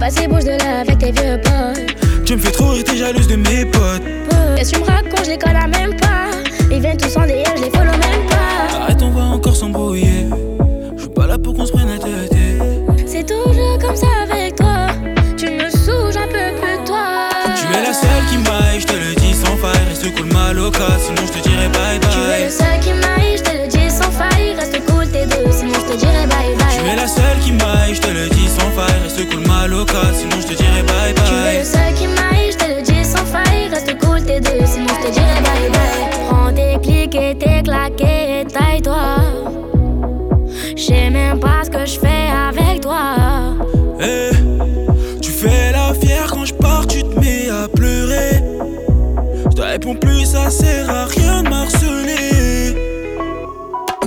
Vas-y, 0.00 0.26
bouge 0.28 0.44
de 0.44 0.50
là 0.50 0.80
avec 0.80 0.98
tes 0.98 1.12
vieux 1.12 1.38
potes. 1.42 2.24
Tu 2.24 2.36
me 2.36 2.40
fais 2.40 2.50
trop 2.50 2.68
rire, 2.70 2.84
t'es 2.84 2.96
jalouse 2.96 3.26
de 3.26 3.36
mes 3.36 3.64
potes. 3.64 4.02
Qu'est-ce 4.58 4.72
que 4.72 4.78
tu 4.78 4.82
me 4.82 4.88
racontes, 4.88 5.24
je 5.24 5.30
les 5.30 5.38
connais 5.38 5.68
même 5.68 5.94
pas. 5.94 6.30
Ils 6.68 6.80
viennent 6.80 6.96
tous 6.96 7.16
en 7.16 7.20
DM, 7.20 7.44
je 7.58 7.62
les 7.62 7.70
follow 7.70 7.92
même 7.92 8.26
pas. 8.28 8.82
Arrête, 8.82 9.00
on 9.02 9.10
va 9.10 9.22
encore 9.26 9.54
s'embrouiller. 9.54 10.26
Je 10.96 11.02
suis 11.02 11.10
pas 11.10 11.28
là 11.28 11.38
pour 11.38 11.54
qu'on 11.54 11.64
se 11.64 11.70
prenne 11.70 11.86
la 11.86 11.96
tête. 11.96 12.32
C'est 13.06 13.24
toujours 13.24 13.78
comme 13.80 13.94
ça 13.94 14.08
avec 14.28 14.56
toi. 14.56 14.88
Tu 15.36 15.46
me 15.46 15.70
saoules, 15.70 16.12
j'en 16.12 16.26
peux 16.26 16.58
plus 16.60 16.84
toi. 16.84 17.28
Tu 17.54 17.72
es 17.72 17.86
la 17.86 17.92
seule 17.92 18.26
qui 18.28 18.38
m'aille, 18.38 18.80
je 18.80 18.86
te 18.88 18.94
le 18.94 19.14
dis 19.20 19.32
sans 19.32 19.56
faille. 19.58 19.86
Reste 19.90 20.12
cool 20.16 20.26
maloca, 20.32 20.88
sinon 21.06 21.22
je 21.24 21.38
te 21.38 21.48
dirai 21.48 21.68
bye 21.68 22.00
bye. 22.00 22.10
Tu 22.10 22.18
es 22.18 22.44
le 22.46 22.50
seul 22.50 22.80
qui 22.80 22.92
m'aille, 22.94 23.36
je 23.36 23.42
te 23.44 23.56
le 23.56 23.68
dis 23.68 23.90
sans 23.90 24.10
faille. 24.10 24.56
Reste 24.58 24.84
cool 24.86 25.06
t'es 25.06 25.26
deux, 25.26 25.52
sinon 25.52 25.74
je 25.74 25.92
te 25.92 25.96
dirai 25.98 26.26
bye 26.26 26.56
bye. 26.58 26.66
Tu 26.76 26.84
es 26.84 26.96
la 26.96 27.06
seule 27.06 27.38
qui 27.44 27.52
m'aille, 27.52 27.94
je 27.94 28.00
te 28.00 28.10
le 28.10 28.28
dis 28.30 28.48
sans 28.48 28.72
faille. 28.72 29.02
Reste 29.04 29.30
cool 29.30 29.46
maloca, 29.46 30.02
sinon 30.18 30.40
je 30.40 30.47
J'sais 40.78 41.10
même 41.10 41.40
pas 41.40 41.64
ce 41.64 41.70
que 41.70 41.84
je 41.84 41.98
fais 41.98 42.28
avec 42.30 42.82
toi. 42.82 43.16
Eh, 44.00 44.30
tu 45.20 45.32
fais 45.32 45.72
la 45.72 45.92
fière 45.92 46.30
quand 46.30 46.44
je 46.44 46.54
pars, 46.54 46.86
tu 46.86 47.02
te 47.02 47.18
mets 47.18 47.48
à 47.50 47.66
pleurer. 47.66 48.40
Je 49.50 49.56
te 49.56 49.60
réponds 49.60 49.96
plus, 49.96 50.24
ça 50.24 50.50
sert 50.50 50.88
à 50.88 51.06
rien 51.06 51.42
de 51.42 51.48
m'harceler. 51.48 52.76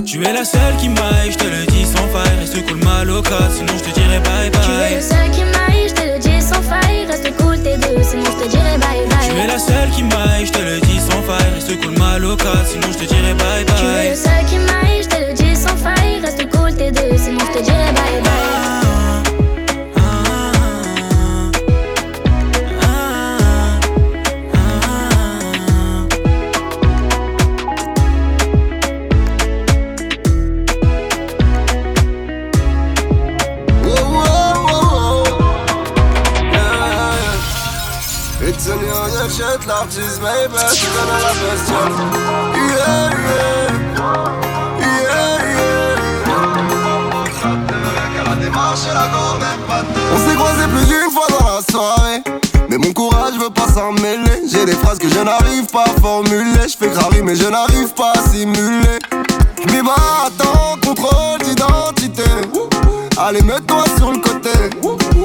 Tu 0.06 0.24
es 0.24 0.32
la 0.32 0.44
seule 0.46 0.76
qui 0.80 0.88
m'aille, 0.88 1.32
je 1.32 1.36
te 1.36 1.44
le 1.44 1.66
dis 1.66 1.84
sans 1.84 2.08
faille. 2.08 2.38
Reste 2.40 2.66
cool 2.66 2.82
maloca, 2.82 3.36
sinon 3.54 3.74
je 3.76 3.90
te 3.90 3.94
dirai 3.94 4.18
bye 4.20 4.50
bye. 4.50 4.62
Tu 4.64 4.72
es 4.72 4.96
le 4.96 5.02
seul 5.02 5.30
qui 5.30 5.42
m'aille, 5.44 5.88
je 5.88 5.94
te 5.94 6.02
le 6.02 6.18
dis 6.18 6.40
sans 6.40 6.62
faille. 6.62 7.04
Reste 7.06 7.36
cool 7.36 7.58
t'es 7.62 7.76
deux, 7.76 8.02
sinon 8.02 8.24
je 8.24 8.44
te 8.44 8.48
dirai 8.48 8.78
bye 8.78 9.06
bye. 9.10 9.28
Tu 9.28 9.38
es 9.38 9.46
la 9.46 9.58
seule 9.58 9.90
qui 9.94 10.02
m'aille, 10.04 10.46
je 10.46 10.52
te 10.52 10.62
le 10.62 10.80
dis 10.80 11.00
sans 11.00 11.20
faille. 11.22 11.52
Reste 11.54 11.78
cool 11.82 11.98
maloca, 11.98 12.64
sinon 12.66 12.88
je 12.92 12.98
te 12.98 13.04
dirai 13.04 13.34
bye 13.34 13.64
bye. 13.66 13.76
Tu 13.76 13.84
es 13.84 14.10
le 14.10 14.16
seul 14.16 14.44
qui 14.48 14.56
m'aille, 14.56 15.02
je 15.02 15.08
te 15.08 15.20
le 15.20 15.34
dis 15.34 15.54
sans 15.54 15.76
faille. 15.76 16.11
Reste 16.94 17.04
cool 17.04 17.04
t'es 17.04 17.10
deux, 17.10 17.16
sinon 17.18 17.40
je 17.40 17.58
te 17.58 17.64
dirai 17.64 17.92
bye 17.92 18.20
bye. 18.22 18.32
It's 38.44 38.66
a 38.66 38.76
new 38.76 39.30
shit, 39.30 39.66
l'artiste, 39.66 40.20
baby, 40.20 40.58
tu 40.74 40.86
connais 40.94 41.22
la 41.22 41.32
question. 41.40 41.84
Yeah, 42.54 43.10
yeah, 43.10 43.61
On 48.84 50.18
s'est 50.28 50.34
croisés 50.34 50.66
plus 50.66 50.86
d'une 50.86 51.10
fois 51.12 51.26
dans 51.38 51.46
la 51.46 51.60
soirée. 51.70 52.22
Mais 52.68 52.78
mon 52.78 52.92
courage 52.92 53.34
veut 53.38 53.50
pas 53.50 53.68
s'en 53.72 53.92
mêler. 53.92 54.42
J'ai 54.50 54.64
des 54.64 54.72
phrases 54.72 54.98
que 54.98 55.08
je 55.08 55.20
n'arrive 55.20 55.66
pas 55.66 55.84
à 55.84 56.00
formuler. 56.00 56.66
Je 56.66 56.76
fais 56.76 56.88
grave 56.88 57.14
mais 57.22 57.36
je 57.36 57.44
n'arrive 57.44 57.94
pas 57.94 58.12
à 58.16 58.28
simuler. 58.28 58.98
Mais 59.70 59.82
bah 59.82 59.94
attends, 60.26 60.76
contrôle 60.84 61.38
d'identité. 61.44 62.24
Allez, 63.18 63.42
mets-toi 63.42 63.84
sur 63.98 64.10
le 64.10 64.18
côté. 64.18 64.50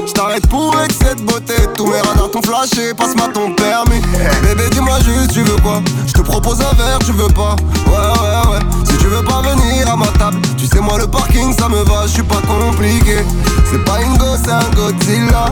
Je 0.06 0.12
t'arrête 0.12 0.46
pour 0.48 0.76
excès 0.84 1.16
de 1.16 1.22
beauté. 1.22 1.56
Tous 1.76 1.88
mes 1.88 2.00
radars 2.02 2.30
t'ont 2.30 2.44
flashé, 2.44 2.94
passe-moi 2.94 3.30
ton 3.34 3.54
permis. 3.54 4.02
Bébé, 4.44 4.70
dis-moi 4.70 5.00
juste, 5.00 5.34
tu 5.34 5.42
veux 5.42 5.60
quoi? 5.62 5.82
Je 6.06 6.14
te 6.14 6.22
propose 6.22 6.62
un 6.62 6.76
verre, 6.76 7.00
tu 7.00 7.12
veux 7.14 7.30
pas? 7.30 7.56
Ouais, 7.88 7.98
ouais, 7.98 8.52
ouais. 8.52 8.60
Tu 9.08 9.14
veux 9.14 9.24
pas 9.24 9.42
venir 9.42 9.90
à 9.90 9.96
ma 9.96 10.08
table, 10.20 10.38
tu 10.58 10.66
sais, 10.68 10.82
moi 10.82 10.98
le 10.98 11.08
parking 11.08 11.58
ça 11.58 11.70
me 11.70 11.82
va, 11.84 12.02
je 12.08 12.12
suis 12.12 12.24
pas 12.24 12.42
compliqué. 12.46 13.24
C'est 13.72 13.82
pas 13.86 14.02
une 14.02 14.18
gosse, 14.18 14.42
c'est 14.44 14.52
un 14.52 14.70
Godzilla. 14.76 15.46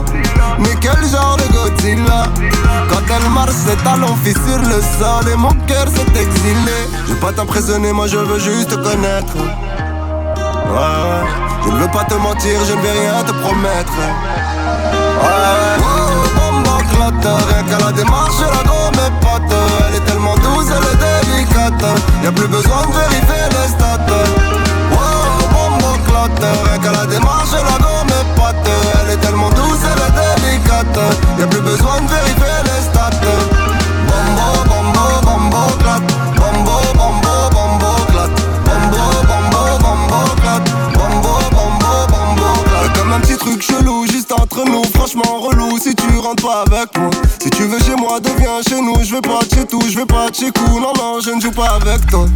Mais 0.58 0.76
quel 0.78 1.02
genre 1.08 1.38
de 1.38 1.50
Godzilla? 1.54 2.24
Quand 2.90 3.00
elle 3.08 3.30
marche, 3.30 3.52
ses 3.52 3.76
talons 3.76 4.14
fissurent 4.22 4.60
le 4.60 4.82
sol 4.98 5.32
et 5.32 5.36
mon 5.36 5.54
cœur 5.66 5.86
s'est 5.88 6.20
exilé. 6.20 6.76
Je 7.06 7.14
veux 7.14 7.18
pas 7.18 7.32
t'impressionner, 7.32 7.94
moi 7.94 8.06
je 8.08 8.18
veux 8.18 8.38
juste 8.38 8.68
te 8.68 8.74
connaître. 8.74 9.34
Ouais. 9.38 11.24
Je 11.64 11.70
ne 11.70 11.78
veux 11.78 11.88
pas 11.88 12.04
te 12.04 12.14
mentir, 12.14 12.60
je 12.68 12.74
ne 12.74 12.82
vais 12.82 12.92
rien 12.92 13.24
te 13.24 13.32
promettre. 13.32 13.96
Ouais, 13.96 15.32
oh, 15.80 16.26
rien 17.48 17.62
qu'à 17.64 17.86
la 17.86 17.92
démarche, 17.92 18.38
la 18.38 18.62
gomme 18.68 19.00
est 19.06 19.24
pote. 19.24 19.85
Y'a 22.22 22.32
plus 22.32 22.48
besoin 22.48 22.82
de 22.82 22.92
vérifier 22.92 23.46
les 23.50 23.68
stats. 23.68 23.98
Oh, 24.92 24.96
bombo 25.52 25.92
clotte, 26.06 26.44
rien 26.64 26.78
qu'à 26.78 26.92
la 26.92 27.06
démarche, 27.06 27.52
la 27.52 27.78
gomme 27.78 28.08
est 28.08 28.26
pote. 28.34 28.68
Elle 29.04 29.14
est 29.14 29.16
tellement 29.18 29.50
douce, 29.50 29.82
elle 29.84 30.02
est 30.02 30.14
délicate. 30.40 30.98
Y'a 31.38 31.46
plus 31.46 31.60
besoin 31.60 32.00
de 32.00 32.08
vérifier 32.08 32.58
les 32.64 32.82
stats. 32.82 33.10
Bombo, 34.08 34.48
bombo, 34.68 35.04
bombo 35.22 35.62
clotte. 35.78 36.12
Bombo, 36.36 36.76
bombo, 36.94 37.34
bombo 37.52 37.90
clotte. 38.10 38.40
Bombo, 38.64 39.02
bombo, 39.28 39.62
bombo 39.80 40.18
clotte. 40.40 40.70
Bombo, 40.94 41.34
bombo, 41.52 41.90
bombo 42.08 42.48
clotte. 42.64 42.98
Comme 42.98 43.12
un 43.12 43.20
petit 43.20 43.36
truc 43.36 43.62
chelou 43.62 44.06
juste 44.06 44.32
entre 44.32 44.64
nous, 44.64 44.84
franchement 44.94 45.40
relou 45.40 45.78
si 45.78 45.94
tu 45.94 46.18
rentres 46.18 46.44
pas 46.44 46.64
avec 46.66 46.98
moi. 46.98 47.10
Si 47.40 47.50
tu 47.50 47.64
veux 47.64 47.78
chez 47.78 47.94
moi, 47.94 48.18
deviens 48.20 48.60
chez 48.68 48.80
nous. 48.80 48.96
Je 49.04 49.14
vais 49.14 49.20
pas 49.20 49.44
de 49.48 49.54
chez 49.54 49.66
tout, 49.66 49.82
je 49.88 49.96
vais 49.98 50.06
pas 50.06 50.28
de 50.30 50.34
chez 50.34 50.50
coup. 50.50 50.80
Pas 51.56 51.78
avec 51.80 52.06
toi. 52.08 52.26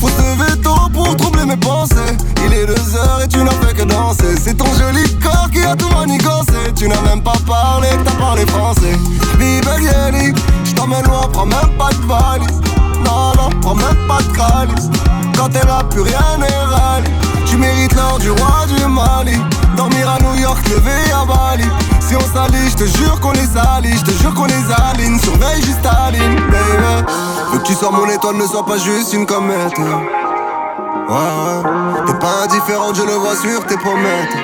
Faut 0.00 0.08
se 0.08 0.22
lever 0.22 0.60
tôt 0.62 0.88
pour 0.92 1.14
troubler 1.16 1.44
mes 1.44 1.56
pensées. 1.56 2.16
Il 2.44 2.52
est 2.52 2.66
deux 2.66 2.96
heures 2.96 3.20
et 3.22 3.28
tu 3.28 3.38
n'as 3.38 3.50
fait 3.50 3.74
que 3.74 3.84
danser. 3.84 4.36
C'est 4.42 4.54
ton 4.54 4.72
joli 4.74 5.04
corps 5.22 5.50
qui 5.52 5.62
a 5.62 5.76
tout 5.76 5.88
manigancé. 5.90 6.72
Tu 6.74 6.88
n'as 6.88 7.00
même 7.02 7.22
pas 7.22 7.38
parlé, 7.46 7.88
t'as 8.04 8.12
parlé 8.12 8.46
français. 8.46 8.96
Bibelieni, 9.38 10.32
je 10.64 10.74
t'emmène 10.74 11.04
loin, 11.04 11.28
prends 11.32 11.46
même 11.46 11.70
pas 11.78 11.90
de 11.90 12.06
valise. 12.06 12.60
Non, 13.04 13.32
non, 13.36 13.50
prends 13.60 13.74
même 13.74 14.00
pas 14.08 14.22
de 14.22 14.36
calice. 14.36 14.88
Quand 15.36 15.50
t'es 15.50 15.66
là, 15.66 15.82
plus 15.90 16.00
rien 16.00 16.38
n'est 16.38 16.64
rallye. 16.74 17.10
Tu 17.46 17.56
mérites 17.56 17.94
l'or 17.94 18.18
du 18.18 18.30
roi 18.30 18.64
du 18.66 18.86
Mali. 18.86 19.38
Dormir 19.76 20.08
à 20.08 20.22
New 20.22 20.40
York, 20.40 20.60
lever 20.68 21.12
à 21.12 21.24
Bali. 21.26 21.68
Si 22.00 22.16
on 22.16 22.34
s'allie, 22.34 22.70
je 22.70 22.76
te 22.76 22.98
jure 22.98 23.20
qu'on 23.20 23.32
les 23.32 23.46
salit. 23.46 23.96
Je 23.98 24.04
te 24.04 24.22
jure 24.22 24.34
qu'on 24.34 24.46
les 24.46 24.64
aligne. 24.88 25.18
Surveille 25.18 25.62
juste 25.62 25.84
Aline, 25.84 26.36
baby. 26.50 27.29
Que 27.52 27.58
tu 27.64 27.74
sors 27.74 27.92
mon 27.92 28.08
étoile, 28.08 28.36
ne 28.36 28.46
sois 28.46 28.64
pas 28.64 28.78
juste 28.78 29.12
une 29.12 29.26
comète. 29.26 29.76
Ouais, 29.76 29.84
ouais. 29.88 31.62
T'es 32.06 32.14
pas 32.14 32.44
indifférente, 32.44 32.94
je 32.94 33.02
le 33.02 33.14
vois 33.14 33.34
sur 33.34 33.66
tes 33.66 33.76
pommettes. 33.76 34.36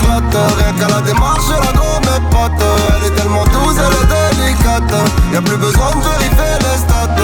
Clotte, 0.00 0.36
rien 0.58 0.72
qu'à 0.78 0.88
la 0.94 1.00
démarche, 1.02 1.48
la 1.48 1.72
gomme 1.72 2.08
est 2.16 2.24
pote. 2.30 2.62
Elle 2.96 3.04
est 3.06 3.14
tellement 3.14 3.44
douce, 3.44 3.78
elle 3.78 3.94
est 3.94 4.08
délicate. 4.42 4.94
Y'a 5.32 5.40
plus 5.40 5.56
besoin 5.56 5.90
de 5.90 6.00
vérifier 6.02 6.58
les 6.60 6.78
stats. 6.78 7.22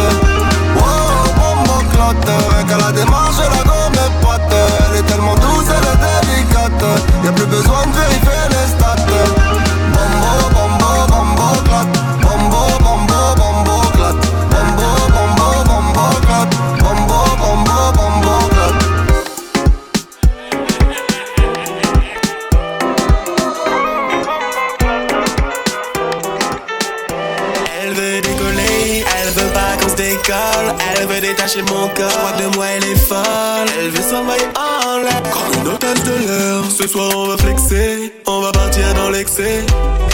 Wow, 0.76 1.34
bombo 1.36 1.76
clotte, 1.92 2.30
rien 2.50 2.64
qu'à 2.64 2.78
la 2.78 2.90
démarche, 2.92 3.38
la 3.38 3.62
gomme 3.64 3.94
est 3.94 4.12
pote. 4.24 4.54
Elle 4.90 4.96
est 4.98 5.06
tellement 5.06 5.34
douce, 5.34 5.68
elle 5.68 5.84
est 5.84 5.98
délicate. 6.26 6.84
Y'a 7.24 7.32
plus 7.32 7.46
besoin 7.46 7.82
de 7.86 7.92
vérifier 7.92 8.44
les 8.50 8.54
stats. 8.54 8.62
Je 31.56 31.60
crois 31.60 31.88
que 31.94 32.42
de 32.42 32.56
moi 32.56 32.66
elle 32.66 32.82
est 32.82 32.96
folle, 32.96 33.68
elle 33.78 33.90
veut 33.90 34.02
s'envoyer 34.02 34.42
en 34.56 34.98
l'air. 34.98 35.22
Comme 35.30 35.54
une 35.54 36.02
de 36.02 36.26
l'air. 36.26 36.64
Ce 36.68 36.88
soir 36.88 37.10
on 37.14 37.28
va 37.28 37.36
flexer, 37.36 38.12
on 38.26 38.40
va 38.40 38.50
partir 38.50 38.82
dans 38.94 39.10
l'excès. 39.10 39.64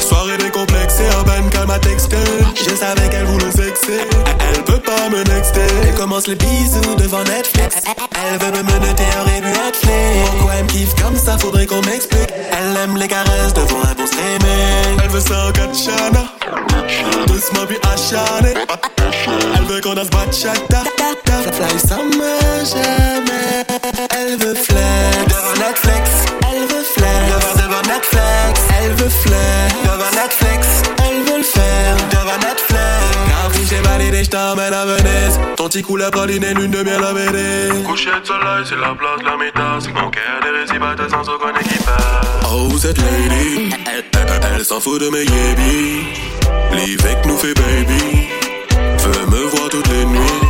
Soirée 0.06 0.36
décomplexée, 0.36 1.04
urban 1.16 1.48
calme 1.50 1.70
à 1.70 1.78
texter. 1.78 2.16
Je 2.56 2.74
savais 2.74 3.08
qu'elle 3.08 3.24
voulait 3.24 3.52
sexer, 3.52 4.02
elle 4.50 4.64
peut 4.64 4.80
pas 4.80 5.08
me 5.08 5.22
nexter. 5.32 5.60
Elle 5.82 5.94
commence 5.94 6.26
les 6.26 6.34
bisous 6.34 6.94
devant 6.98 7.24
Netflix. 7.24 7.76
Elle 7.86 8.38
veut 8.38 8.52
me 8.52 8.62
menotter 8.62 9.04
un 9.18 9.40
Netflix. 9.40 10.30
Pourquoi 10.32 10.52
elle 10.58 10.64
me 10.64 10.68
kiffe 10.68 10.94
comme 11.02 11.16
ça, 11.16 11.38
faudrait 11.38 11.64
qu'on 11.64 11.80
m'explique. 11.82 12.34
Elle 12.52 12.76
aime 12.84 12.98
les 12.98 13.08
caresses 13.08 13.54
devant 13.54 13.80
un 13.80 13.94
bon 13.94 14.06
streaming. 14.06 15.00
Elle 15.02 15.08
veut 15.08 15.20
ça 15.20 15.46
en 15.46 15.52
Katchana, 15.52 16.24
doucement 17.26 17.64
puis 17.66 17.78
acharné. 17.82 18.54
Elle 19.26 19.64
veut 19.64 19.80
qu'on 19.80 19.94
danse 19.94 20.10
bachata. 20.10 20.82
Fly 21.52 21.78
summer, 21.78 22.64
jamais. 22.64 23.64
Elle 24.10 24.36
veut 24.38 24.54
flex 24.54 25.26
devant 25.28 25.66
Netflix. 25.66 26.10
Elle 26.42 26.66
veut 26.68 26.84
flex 26.84 27.54
devant, 27.56 27.68
devant 27.68 27.82
Netflix. 27.82 28.60
Elle 28.82 28.92
veut 28.92 29.08
flex 29.08 29.74
devant 29.84 30.22
Netflix. 30.22 30.66
Elle 30.98 31.22
veut 31.24 31.38
le 31.38 31.42
faire 31.42 31.96
devant 32.10 32.38
Netflix. 32.38 32.80
Car 33.28 33.50
j'ai 33.68 33.80
validé, 33.80 34.24
j't'emmène 34.24 34.74
à 34.74 34.84
Venise. 34.84 35.40
Ton 35.56 35.68
petit 35.68 35.82
coup 35.82 35.96
la 35.96 36.10
praline 36.10 36.44
et 36.44 36.54
lune 36.54 36.70
de 36.70 36.82
miel 36.82 37.02
à 37.02 37.12
BD. 37.12 37.84
Coucher 37.84 38.10
de 38.20 38.26
soleil, 38.26 38.64
c'est 38.68 38.76
la 38.76 38.94
place, 38.94 39.22
la 39.24 39.36
métasse. 39.36 39.92
Mon 39.94 40.10
cœur 40.10 40.40
des 40.42 40.60
récipients 40.60 41.08
sans 41.10 41.28
aucun 41.32 41.58
équipage. 41.58 42.50
Oh, 42.52 42.68
cette 42.78 42.98
lady, 42.98 43.70
elle, 43.86 44.04
elle, 44.12 44.52
elle 44.56 44.64
s'en 44.64 44.80
fout 44.80 45.00
de 45.00 45.08
mes 45.08 45.24
yébis. 45.24 46.06
Avec 46.72 47.26
nous 47.26 47.36
fait 47.36 47.54
baby. 47.54 48.39
Veut 49.12 49.26
me 49.26 49.42
voir 49.48 49.68
toutes 49.68 49.88
les 49.88 50.04
nuits. 50.04 50.40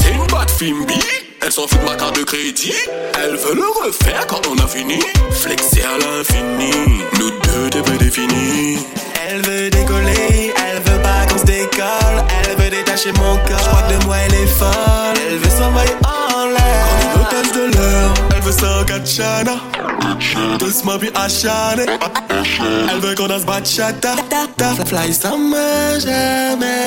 C'est 0.00 0.10
une 0.10 0.26
batte 0.26 0.50
Fimbi. 0.50 0.98
Elle 1.40 1.52
s'en 1.52 1.66
fout 1.68 1.78
de 1.80 1.84
ma 1.84 1.94
carte 1.94 2.18
de 2.18 2.24
crédit. 2.24 2.72
Elle 3.22 3.36
veut 3.36 3.54
le 3.54 3.68
refaire 3.84 4.26
quand 4.26 4.40
on 4.48 4.58
a 4.58 4.66
fini. 4.66 4.98
Flexer 5.30 5.82
à 5.82 5.98
l'infini. 5.98 6.72
Nous 7.18 7.30
deux, 7.30 7.70
t'es 7.70 7.82
prédéfinis. 7.82 8.78
Elle 9.28 9.42
veut 9.42 9.70
décoller. 9.70 10.52
Elle 10.56 10.82
veut 10.82 11.02
pas 11.02 11.26
qu'on 11.28 11.38
se 11.38 11.44
décolle. 11.44 12.24
Elle 12.44 12.56
veut 12.56 12.70
détacher 12.70 13.12
mon 13.12 13.36
corps. 13.36 13.58
Je 13.58 13.68
crois 13.68 13.82
que 13.82 13.92
de 13.94 14.04
moi 14.04 14.16
elle 14.26 14.34
est 14.34 14.46
folle. 14.46 15.16
Elle 15.28 15.38
veut 15.38 15.50
s'envoyer 15.50 15.94
en 16.04 16.46
l'air. 16.46 16.86
Comme 16.88 17.02
une 17.04 17.20
hôtesse 17.20 17.52
de 17.52 17.78
l'air. 17.78 18.14
Elle 18.34 18.42
veut 18.42 18.52
ça 18.52 18.84
Katchana. 18.86 19.56
Doucement 20.58 20.98
puis 20.98 21.10
acharné. 21.14 21.86
Elle 22.90 23.00
veut 23.00 23.14
qu'on 23.14 23.26
danse 23.26 23.44
bachata. 23.44 24.16
Fly 24.86 25.12
summer, 25.12 26.00
jamais. 26.00 26.86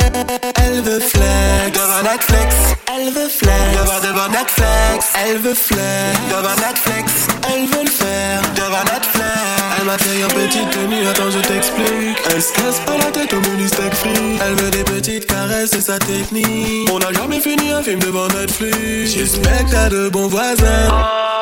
Elle 0.68 0.82
veut 0.82 1.00
flex 1.00 1.72
devant 1.74 2.04
Netflix. 2.04 2.56
Elle 2.94 3.14
veut 3.14 3.30
flex 3.30 3.72
devant, 3.72 4.00
devant 4.02 4.28
Netflix. 4.28 5.14
Elle 5.16 5.38
veut 5.38 5.54
flex 5.54 6.20
devant 6.30 6.56
Netflix. 6.56 7.28
Elle 7.48 7.66
veut 7.68 7.84
le 7.86 7.90
faire 7.90 8.42
devant 8.54 8.84
Netflix. 8.84 9.38
Elle 9.80 9.86
m'a 9.86 9.98
fait 9.98 10.26
en 10.26 10.28
petite 10.28 10.70
tenue, 10.72 11.08
attends 11.08 11.32
je 11.32 11.40
t'explique. 11.40 12.18
Elle 12.30 12.42
se 12.42 12.52
casse 12.54 12.80
pas 12.86 12.98
la 12.98 13.12
tête 13.12 13.34
au 13.34 13.40
menu 13.50 13.68
steak 13.68 13.94
free. 13.94 14.40
Elle 14.46 14.56
veut 14.56 14.72
des 14.72 14.84
petites 14.84 15.26
caresses, 15.28 15.70
c'est 15.72 15.82
sa 15.82 16.00
technique. 16.00 16.90
On 16.92 17.00
n'a 17.00 17.14
jamais 17.14 17.40
fini 17.40 17.72
un 17.72 17.82
film 17.82 18.00
devant 18.00 18.28
Netflix. 18.28 19.14
J'espère 19.14 19.66
que 19.66 19.72
t'as 19.72 19.90
de 19.90 20.10
bons 20.10 20.28
voisins. 20.28 20.90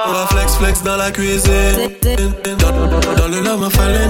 On 0.07 0.11
va 0.11 0.27
flex 0.27 0.55
flex 0.57 0.83
dans 0.83 0.97
la 0.97 1.09
cuisine. 1.09 1.89
Dans, 2.59 2.71
dans, 2.71 3.27
le 3.27 3.41
love, 3.41 3.59
ma 3.59 3.69
fallait, 3.71 4.07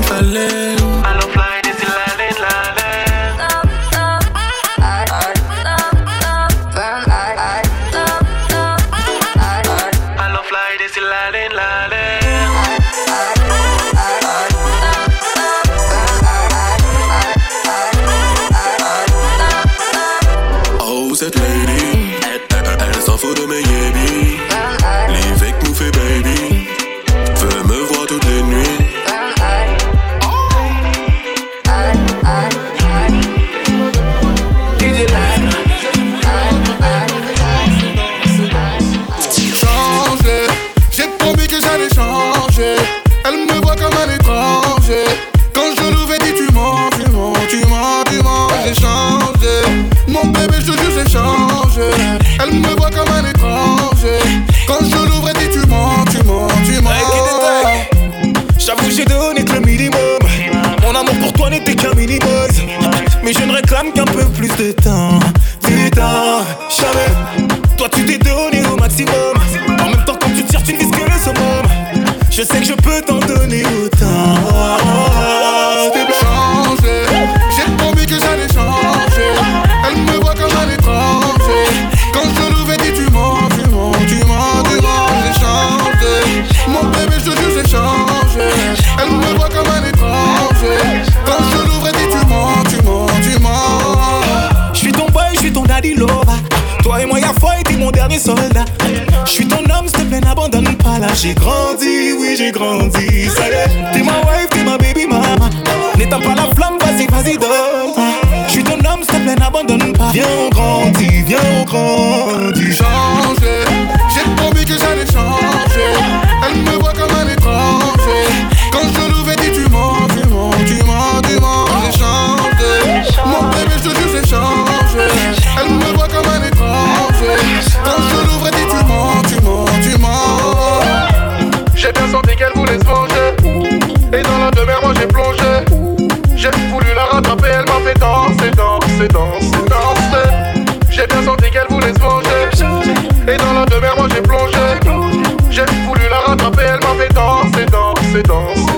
danser, 148.15 148.23
danser, 148.23 148.74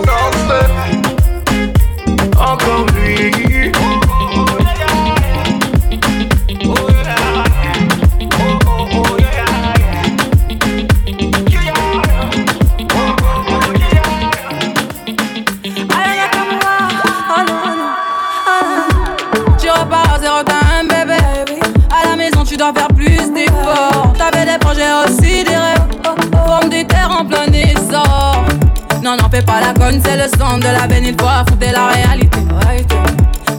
de 30.56 30.64
la 30.64 30.88
veine. 30.88 31.06
Il 31.06 31.16
faut 31.20 31.28
affronter 31.28 31.72
la 31.72 31.88
réalité. 31.88 32.40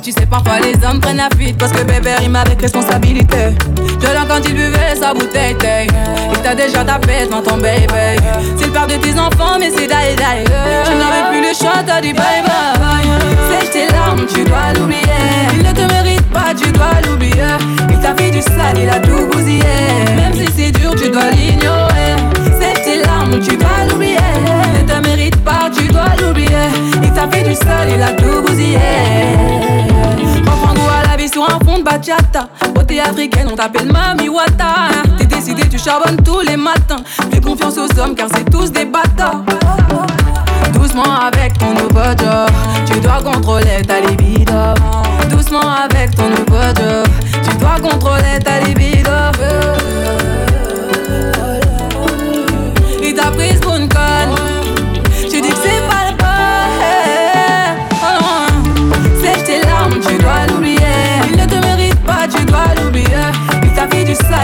tu 0.03 0.13
sais, 0.13 0.27
parfois 0.27 0.59
les 0.61 0.75
hommes 0.87 1.01
prennent 1.01 1.19
la 1.19 1.29
fuite 1.37 1.59
parce 1.59 1.73
que 1.73 1.83
bébé 1.83 2.15
rime 2.15 2.37
avec 2.37 2.61
responsabilité. 2.61 3.37
Je 4.01 4.07
l'entends 4.07 4.37
quand 4.37 4.49
il 4.49 4.55
buvait 4.55 4.97
sa 4.99 5.13
bouteille, 5.13 5.57
il 6.33 6.39
t'a 6.41 6.55
déjà 6.55 6.85
tapé 6.85 7.27
devant 7.27 7.43
ton 7.43 7.59
baby. 7.59 7.87
C'est 8.57 8.67
le 8.67 8.73
père 8.73 8.87
de 8.87 8.95
tes 8.95 9.19
enfants, 9.19 9.59
mais 9.59 9.71
c'est. 9.71 9.87
Tu 9.87 9.95
n'avais 9.95 11.29
plus 11.31 11.41
le 11.41 11.55
choix, 11.55 11.83
t'as 11.87 12.01
dit 12.01 12.13
bye 12.13 12.43
bye. 12.47 13.07
C'est 13.51 13.71
tes 13.71 13.93
larmes, 13.93 14.25
tu 14.27 14.45
dois 14.45 14.73
l'oublier. 14.75 15.03
Il 15.53 15.63
ne 15.63 15.73
te 15.73 15.93
mérite 15.93 16.27
pas, 16.31 16.55
tu 16.57 16.71
dois 16.73 17.01
l'oublier. 17.07 17.57
Il 17.91 17.99
t'a 17.99 18.15
fait 18.15 18.31
du 18.31 18.41
sale, 18.41 18.79
il 18.81 18.89
a 18.89 19.01
tout 19.01 19.27
bousillé. 19.31 19.63
Même 20.17 20.35
si 20.35 20.47
c'est 20.57 20.71
dur, 20.73 20.95
tu 20.95 21.11
dois 21.11 21.31
l'ignorer. 21.31 22.17
C'est 22.61 22.83
tes 22.83 23.03
larmes, 23.03 23.41
tu 23.41 23.57
dois 23.57 23.85
l'oublier. 23.89 23.98
Il 26.37 27.13
t'a 27.13 27.29
fait 27.31 27.43
du 27.43 27.55
sale, 27.55 27.89
il 27.95 28.03
a 28.03 28.13
tout 28.13 28.43
bousillé. 28.47 28.79
Reprends 30.45 30.75
goût 30.75 30.91
à 31.03 31.09
la 31.09 31.17
vie 31.17 31.29
sur 31.29 31.43
un 31.45 31.59
fond 31.65 31.79
de 31.79 31.83
bachata. 31.83 32.49
Beauté 32.75 33.01
africaine, 33.01 33.49
on 33.51 33.57
t'appelle 33.57 33.91
Mami 33.91 34.29
Wata. 34.29 34.91
T'es 35.19 35.27
décidé, 35.27 35.69
tu 35.69 35.79
charbonnes 35.79 36.23
tous 36.25 36.41
les 36.41 36.57
matins. 36.57 37.03
Fais 37.31 37.41
confiance 37.41 37.77
aux 37.79 38.01
hommes 38.01 38.15
car 38.15 38.29
c'est 38.35 38.49
tous 38.51 38.71
des 38.71 38.85
bâtards. 38.85 39.43
Doucement 40.73 41.21
avec 41.27 41.57
ton 41.59 41.71
nouveau 41.71 42.11
job, 42.19 42.51
tu 42.87 43.01
dois 43.01 43.21
contrôler 43.23 43.83
ta 43.87 44.01
libido. 44.01 44.53
Doucement 45.31 45.71
avec 45.85 46.15
ton 46.15 46.29
nouveau 46.29 46.63
job, 46.77 47.07
tu 47.49 47.57
dois 47.57 47.81
contrôler 47.81 48.39
ta 48.45 48.61
libido. 48.61 49.11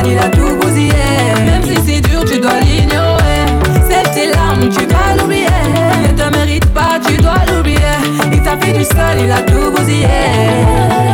Il 0.06 0.18
a 0.18 0.28
tout 0.28 0.56
bousillé. 0.60 0.92
Même 1.44 1.62
si 1.62 1.76
c'est 1.86 2.00
dur, 2.00 2.24
tu 2.24 2.38
dois 2.38 2.60
l'ignorer. 2.60 3.44
C'est 3.88 4.10
tes 4.12 4.32
larmes, 4.32 4.68
tu 4.68 4.86
dois 4.86 5.14
l'oublier. 5.18 5.46
Ne 6.02 6.16
te 6.16 6.36
mérite 6.36 6.66
pas, 6.66 6.98
tu 7.06 7.16
dois 7.16 7.42
l'oublier. 7.48 7.78
Il 8.32 8.42
t'a 8.42 8.56
fait 8.56 8.72
du 8.72 8.84
sale, 8.84 9.18
il 9.24 9.30
a 9.30 9.42
tout 9.42 9.70
bousillé. 9.74 11.13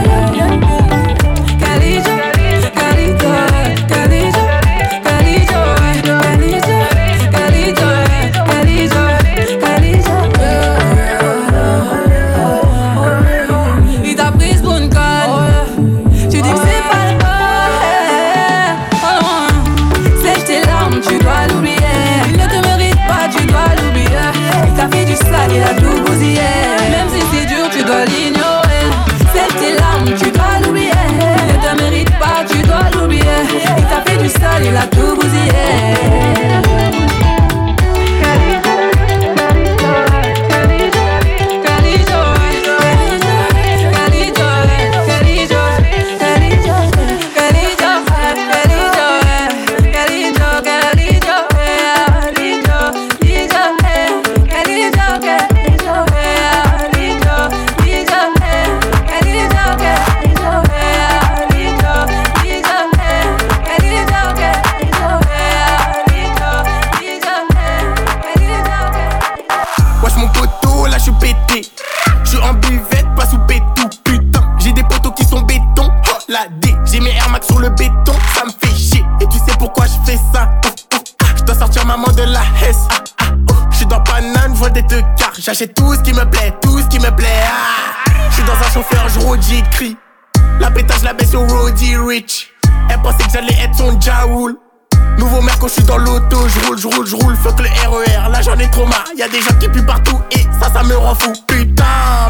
Quand 95.60 95.68
je 95.68 95.74
suis 95.74 95.84
dans 95.84 95.98
l'auto, 95.98 96.48
je 96.48 96.66
roule, 96.66 96.78
je 96.78 96.86
roule, 96.86 97.06
je 97.06 97.14
roule, 97.16 97.36
fuck 97.36 97.60
le 97.60 97.66
RER, 97.66 98.30
là 98.32 98.40
j'en 98.40 98.58
ai 98.58 98.68
trop 98.70 98.86
marre, 98.86 99.04
y'a 99.16 99.28
des 99.28 99.42
gens 99.42 99.54
qui 99.60 99.68
puent 99.68 99.84
partout 99.84 100.18
et 100.30 100.46
ça 100.58 100.72
ça 100.72 100.82
me 100.82 100.96
rend 100.96 101.14
fou. 101.14 101.32
Putain, 101.46 101.84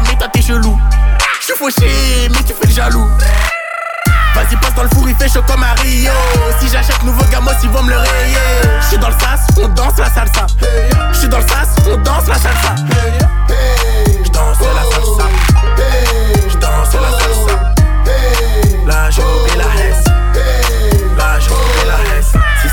mais 0.05 0.17
toi 0.17 0.27
t'es 0.33 0.41
chelou. 0.41 0.77
Je 1.39 1.45
suis 1.45 1.53
fauché, 1.53 2.27
mais 2.29 2.43
tu 2.43 2.53
fais 2.53 2.67
le 2.67 2.73
jaloux. 2.73 3.07
Vas-y 4.35 4.55
passe 4.57 4.75
dans 4.75 4.83
le 4.83 4.89
four, 4.89 5.07
il 5.07 5.15
fait 5.15 5.29
chaud 5.29 5.43
comme 5.47 5.63
à 5.63 5.73
Rio. 5.81 6.11
Si 6.59 6.67
j'achète 6.67 7.01
nouveau 7.03 7.23
gamos, 7.31 7.51
ils 7.63 7.69
vont 7.69 7.83
me 7.83 7.91
le 7.91 7.97
rayer. 7.97 8.37
Je 8.81 8.87
suis 8.87 8.97
dans 8.97 9.09
le 9.09 9.15
sas, 9.19 9.47
on 9.57 9.67
danse 9.69 9.97
la 9.97 10.09
salsa. 10.09 10.47
Je 11.13 11.17
suis 11.17 11.29
dans 11.29 11.39
le 11.39 11.47
sas, 11.47 11.69
on 11.89 11.97
danse 11.97 12.27
la 12.27 12.35
salsa. 12.35 12.75
Je 14.23 14.29
danse 14.29 14.57
la 14.59 14.83
salsa. 14.91 15.29
Je 16.49 16.57
danse 16.57 16.93
la 16.93 17.11
salsa. 17.19 17.73
Là 18.85 19.09
j'ai 19.09 19.21
oublié 19.21 19.57
la 19.57 19.83
hesse 19.83 20.10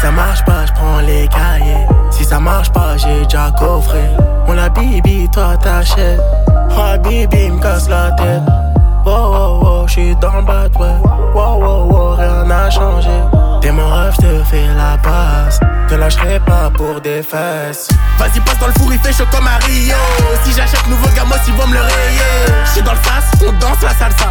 ça 0.01 0.11
marche 0.11 0.45
pas, 0.45 0.67
je 0.67 0.73
prends 0.73 1.01
les 1.01 1.29
cahiers 1.29 1.87
Si 2.11 2.25
ça 2.25 2.39
marche 2.39 2.71
pas, 2.71 2.97
j'ai 2.97 3.25
déjà 3.25 3.51
coffré 3.59 4.03
On 4.47 4.53
la 4.53 4.69
bibi, 4.69 5.29
toi 5.31 5.57
t'achètes 5.57 6.21
Oh 6.71 6.99
bibi, 7.03 7.51
me 7.51 7.61
casse 7.61 7.89
la 7.89 8.13
tête 8.13 8.43
Wow, 9.05 9.33
wow, 9.33 9.61
wow, 9.63 9.89
j'suis 9.89 10.15
dans 10.17 10.37
le 10.37 10.43
bad, 10.43 10.71
ouais. 10.77 10.87
Wow, 11.35 11.63
wow, 11.63 12.15
rien 12.15 12.45
n'a 12.45 12.69
changé. 12.69 13.09
T'es 13.63 13.71
mon 13.71 13.89
rêve, 13.89 14.15
te 14.17 14.45
fais 14.45 14.67
la 14.77 14.99
passe. 14.99 15.61
Te 15.89 15.95
lâcherai 15.95 16.39
pas 16.41 16.71
pour 16.77 17.01
des 17.01 17.23
fesses. 17.23 17.89
Vas-y, 18.19 18.41
passe 18.41 18.59
dans 18.59 18.67
le 18.67 18.75
four, 18.75 18.93
il 18.93 18.99
fait 18.99 19.13
chaud 19.15 19.25
comme 19.31 19.47
à 19.47 19.57
Rio. 19.65 19.97
Si 20.45 20.53
j'achète 20.53 20.87
nouveau 20.89 21.09
gamos, 21.17 21.37
ils 21.47 21.55
vont 21.55 21.67
me 21.69 21.75
le 21.75 21.81
rayer. 21.81 22.65
J'suis 22.67 22.83
dans 22.83 22.93
le 22.93 22.99
sas, 22.99 23.47
on 23.47 23.53
danse 23.53 23.81
la 23.83 23.95
salsa. 23.95 24.31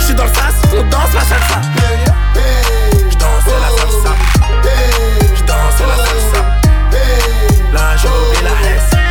J'suis 0.00 0.14
dans 0.14 0.24
le 0.24 0.30
sas, 0.30 0.54
on 0.72 0.82
danse 0.90 1.14
la 1.14 1.20
salsa. 1.20 1.60
J'danse 3.20 3.52
la 3.60 3.68
salsa. 3.76 4.14
J'danse 5.36 5.80
la 5.80 5.96
salsa. 5.96 6.42
Là, 7.70 7.96
j'ai 7.96 8.08
oublié 8.08 8.42
la 8.42 8.70
hesse. 8.70 9.09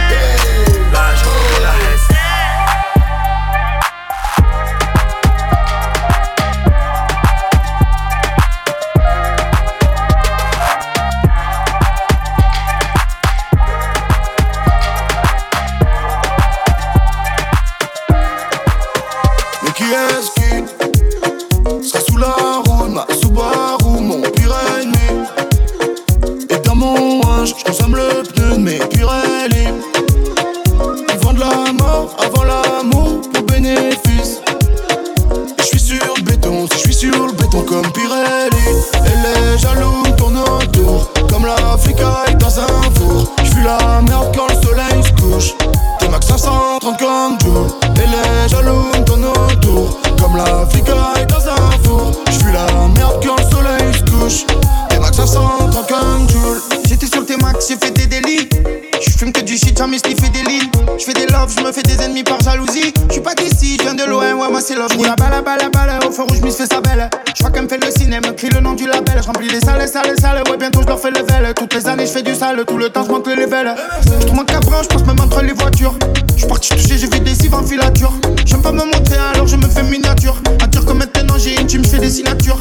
Je 72.57 72.63
tout 72.63 72.77
le 72.77 72.89
temps, 72.89 73.03
je 73.03 73.12
monte 73.12 73.27
les 73.27 73.35
levels. 73.35 73.75
Je 74.03 74.25
trouve 74.25 74.39
un 74.39 74.45
cabrin, 74.45 74.81
je 74.83 74.88
passe 74.88 75.05
même 75.05 75.19
entre 75.19 75.41
les 75.41 75.53
voitures. 75.53 75.93
Je 76.35 76.45
parti 76.45 76.69
toucher, 76.69 76.97
j'ai 76.97 77.07
vu 77.07 77.19
des 77.19 77.35
cives 77.35 77.53
en 77.53 77.63
filature. 77.63 78.12
J'aime 78.45 78.62
pas 78.62 78.71
me 78.71 78.83
montrer, 78.85 79.17
alors 79.33 79.47
je 79.47 79.55
me 79.55 79.67
fais 79.67 79.83
miniature. 79.83 80.35
À 80.62 80.67
dire 80.67 80.85
que 80.85 80.93
maintenant 80.93 81.35
j'ai 81.38 81.59
une, 81.59 81.67
tu 81.67 81.79
me 81.79 81.83
fais 81.83 81.99
des 81.99 82.09
signatures. 82.09 82.59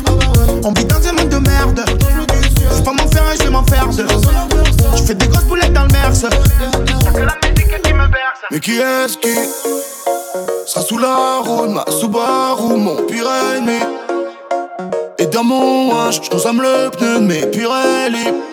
On 0.64 0.72
vit 0.72 0.84
dans 0.84 1.06
un 1.06 1.12
monde 1.12 1.28
de 1.28 1.38
merde. 1.38 1.84
Je 2.76 2.82
pas 2.82 2.92
m'en 2.92 3.08
faire 3.08 3.22
un, 3.24 3.36
je 3.38 3.44
vais 3.44 3.50
m'en 3.50 3.64
faire. 3.64 3.88
Je 3.92 5.02
fais 5.02 5.14
des 5.14 5.28
grosses 5.28 5.44
boulettes 5.44 5.72
dans 5.72 5.84
le 5.84 5.92
merce. 5.92 6.26
Mais 8.50 8.60
qui 8.60 8.78
est-ce 8.78 9.16
qui 9.18 9.34
sera 10.66 10.82
sous 10.82 10.98
la 10.98 11.38
roue 11.42 11.66
de 11.66 11.72
ma 11.72 11.84
Subaru, 11.90 12.76
mon 12.76 12.96
pire 13.06 13.26
ennemi 13.56 13.78
Et 15.18 15.26
dans 15.26 15.44
mon 15.44 15.92
H, 15.92 16.24
je 16.24 16.30
consomme 16.30 16.62
le 16.62 16.90
pneu 16.90 17.20
de 17.20 17.24
mes 17.24 17.46
Pirelli 17.46 18.47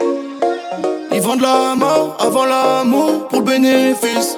vendent 1.25 1.41
la 1.41 1.75
mort 1.75 2.15
avant 2.19 2.45
l'amour 2.45 3.27
pour 3.29 3.39
le 3.39 3.45
bénéfice. 3.45 4.37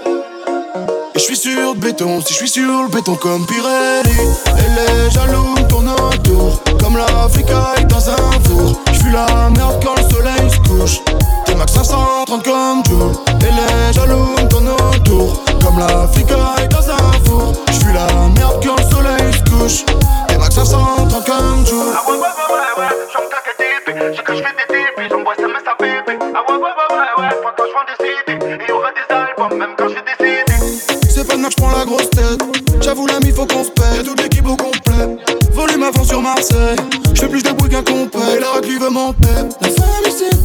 Et 1.16 1.20
je 1.20 1.24
suis 1.24 1.36
sur 1.36 1.74
le 1.74 1.80
béton, 1.80 2.22
si 2.22 2.34
je 2.34 2.38
suis 2.38 2.50
sur 2.50 2.84
le 2.84 2.88
béton 2.88 3.16
comme 3.16 3.46
Pirelli. 3.46 4.10
Et 4.58 4.70
les 4.78 5.12
jaloux 5.12 5.44
me 5.58 5.68
tournent 5.68 5.90
autour 5.90 6.64
Comme 6.80 6.96
l'Africa 6.98 7.74
est 7.78 7.86
dans 7.86 8.10
un 8.10 8.32
four. 8.46 8.80
Je 8.94 9.00
suis 9.00 9.12
la 9.12 9.50
merde 9.50 9.84
quand 9.84 9.96
le 9.96 10.04
soleil 10.10 10.50
se 10.50 10.60
couche. 10.70 11.02
T'es 11.46 11.56
max 11.56 11.74
530 11.74 12.44
comme 12.44 12.84
Joule 12.86 13.12
Et 13.42 13.52
les 13.52 13.94
jaloux 13.94 14.24
me 14.38 14.48
tournent 14.48 14.70
autour 14.70 15.44
Comme 15.62 15.80
l'Africa 15.80 16.56
est 16.64 16.70
dans 16.70 16.90
un 16.90 17.12
four. 17.26 17.52
Je 17.68 17.74
suis 17.74 17.94
la 17.94 18.08
merde 18.30 18.64
quand 18.66 18.78
le 18.78 18.96
soleil 18.96 19.34
se 19.34 19.50
couche. 19.52 19.86
T'es 20.30 20.38
max 20.38 20.56
530 20.56 21.26
comme 21.26 21.66
Joule 21.66 21.94
Ah 21.94 22.10
ouais, 22.10 22.16
ouais, 22.16 22.20
ouais, 22.20 22.54
ouais, 22.78 22.84
ouais, 22.86 22.96
j'en 23.12 23.28
caque 23.28 23.58
des 23.60 23.92
tipis. 23.92 24.16
J'ai 24.16 24.24
que 24.24 24.34
je 24.36 24.42
fais 24.42 24.56
des 24.56 24.68
tipis, 24.74 25.10
j'envoie 25.10 25.36
ça, 25.36 25.48
mais 25.48 25.64
ça 25.66 25.76
bébé. 25.80 26.20
Ah 26.36 26.44
ouais, 26.48 26.58
ouais, 26.58 26.77
Je 31.70 31.78
la 31.78 31.86
grosse 31.86 32.10
tête. 32.10 32.42
J'avoue, 32.82 33.08
l'ami, 33.08 33.32
faut 33.32 33.46
qu'on 33.46 33.64
se. 33.64 33.70
Y'a 33.96 34.04
toute 34.04 34.22
l'équipe 34.22 34.48
au 34.48 34.56
complet. 34.56 35.18
Volume 35.54 35.84
avant 35.84 36.04
sur 36.04 36.22
Marseille. 36.22 36.76
J'fais 37.14 37.28
plus 37.28 37.44
de 37.44 37.50
bruit 37.52 37.70
qu'un 37.70 37.84
complet. 37.84 38.36
Et 38.38 38.40
la 38.40 38.52
raclue 38.52 38.78
veut 38.80 38.90
père. 38.90 39.46
La 39.62 39.70
famille, 39.70 40.14
c'est 40.18 40.37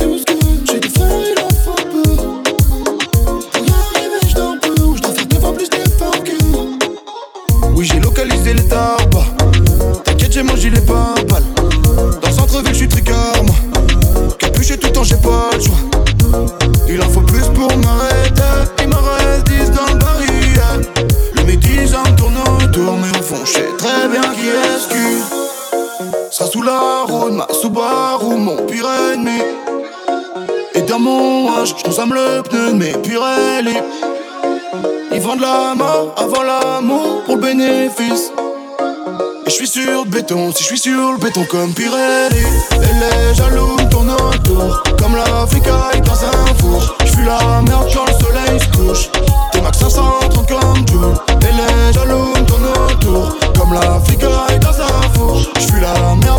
si 40.54 40.62
je 40.62 40.68
suis 40.68 40.78
sur 40.78 41.12
le 41.12 41.18
béton 41.18 41.44
comme 41.44 41.74
Pirelli 41.74 42.40
Et 42.74 42.78
les 42.78 43.34
jaloux 43.34 43.76
tournent 43.90 44.12
autour. 44.12 44.82
Comme 44.98 45.14
l'Africa 45.14 45.90
est 45.92 46.00
dans 46.00 46.24
un 46.24 46.54
four. 46.58 46.96
Je 47.04 47.10
suis 47.10 47.24
la 47.24 47.60
merde 47.60 47.88
quand 47.92 48.06
le 48.06 48.12
soleil 48.12 48.58
se 48.58 48.76
couche. 48.76 49.10
T'es 49.52 49.60
max 49.60 49.78
530 49.78 50.48
comme 50.48 50.88
Joule. 50.88 51.14
Et 51.42 51.52
les 51.52 51.92
jaloux 51.92 52.32
tournent 52.46 52.72
autour. 52.90 53.36
Comme 53.58 53.74
l'Africa 53.74 54.46
est 54.54 54.58
dans 54.58 54.80
un 54.80 55.02
four. 55.14 55.42
Je 55.56 55.60
suis 55.60 55.80
la 55.80 56.14
merde 56.14 56.31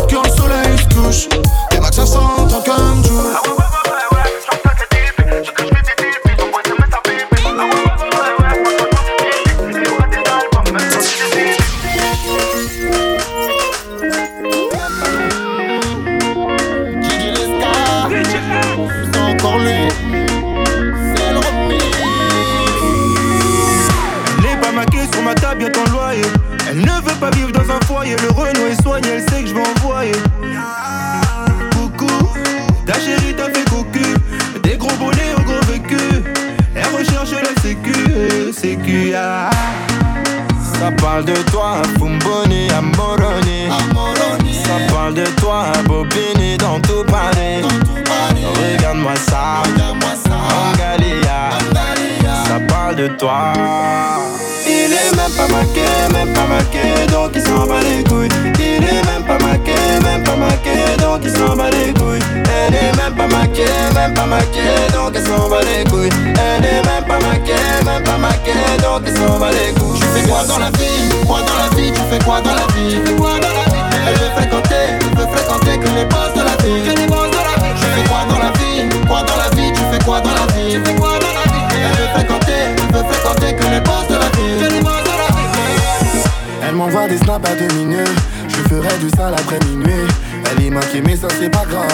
s'en 69.16 69.38
bat 69.38 69.50
les 69.50 69.72
couilles. 69.74 70.00
Tu 70.00 70.06
fais 70.06 70.28
quoi 70.28 70.44
dans 70.44 70.58
la 70.58 70.70
vie? 70.70 71.26
Quoi 71.26 71.40
dans 71.40 71.58
la 71.58 71.68
vie 71.76 71.92
Tu 71.92 72.00
fais 72.10 72.24
quoi 72.24 72.40
dans 72.40 72.54
la 72.54 72.66
vie? 72.74 72.90
Tu 72.90 73.06
fais 73.06 73.16
quoi 73.16 73.32
dans 73.40 73.54
la 73.54 73.64
vie 73.72 73.82
Elle 74.06 74.14
veut 74.18 74.32
fréquenter, 74.36 74.84
elle 75.00 75.18
veut 75.18 75.26
fréquenter 75.32 75.78
que 75.78 75.88
les 75.96 76.04
boss 76.06 76.30
de 76.34 76.42
la 76.42 76.56
vie 76.62 76.82
Que 76.82 77.00
les 77.00 77.06
boss 77.06 77.30
de 77.30 77.36
la 77.36 77.54
vie 77.62 77.74
Tu 77.80 77.86
fais 77.94 78.04
quoi 78.08 78.24
dans 78.28 78.38
la 78.38 78.50
vie? 78.52 79.06
Quoi 79.08 79.22
dans 79.22 79.36
la 79.36 79.48
vie 79.56 79.72
Tu 79.72 79.80
fais 79.90 80.04
quoi 80.04 80.20
dans 80.20 80.34
la 80.34 80.46
vie? 80.52 80.72
Tu 80.72 80.80
fais 80.84 80.94
quoi 80.94 81.18
dans 81.18 81.32
la 81.32 81.44
vie? 81.52 81.64
Elle 81.84 81.96
veut 81.96 82.10
fréquenter, 82.14 82.60
elle 82.76 82.94
veut 82.94 83.04
fréquenter 83.10 83.56
que 83.56 83.64
les 83.70 83.80
boss 83.80 84.06
de 84.08 84.14
la 84.14 84.28
vie 84.36 84.54
Que 84.60 84.72
les 84.72 84.80
boss 84.80 85.02
de 85.04 85.10
la 85.10 85.28
vie 85.34 86.20
Elle 86.66 86.74
m'envoie 86.74 87.08
des 87.08 87.18
snaps 87.18 87.48
à 87.48 87.54
deux 87.54 87.72
minutes. 87.74 88.18
Je 88.48 88.56
ferai 88.68 88.98
du 88.98 89.08
sale 89.16 89.34
après 89.34 89.58
minuit. 89.66 90.06
Elle 90.50 90.66
est 90.66 90.70
maquée, 90.70 91.02
mais 91.04 91.16
ça 91.16 91.28
c'est 91.40 91.50
pas 91.50 91.64
grave. 91.68 91.88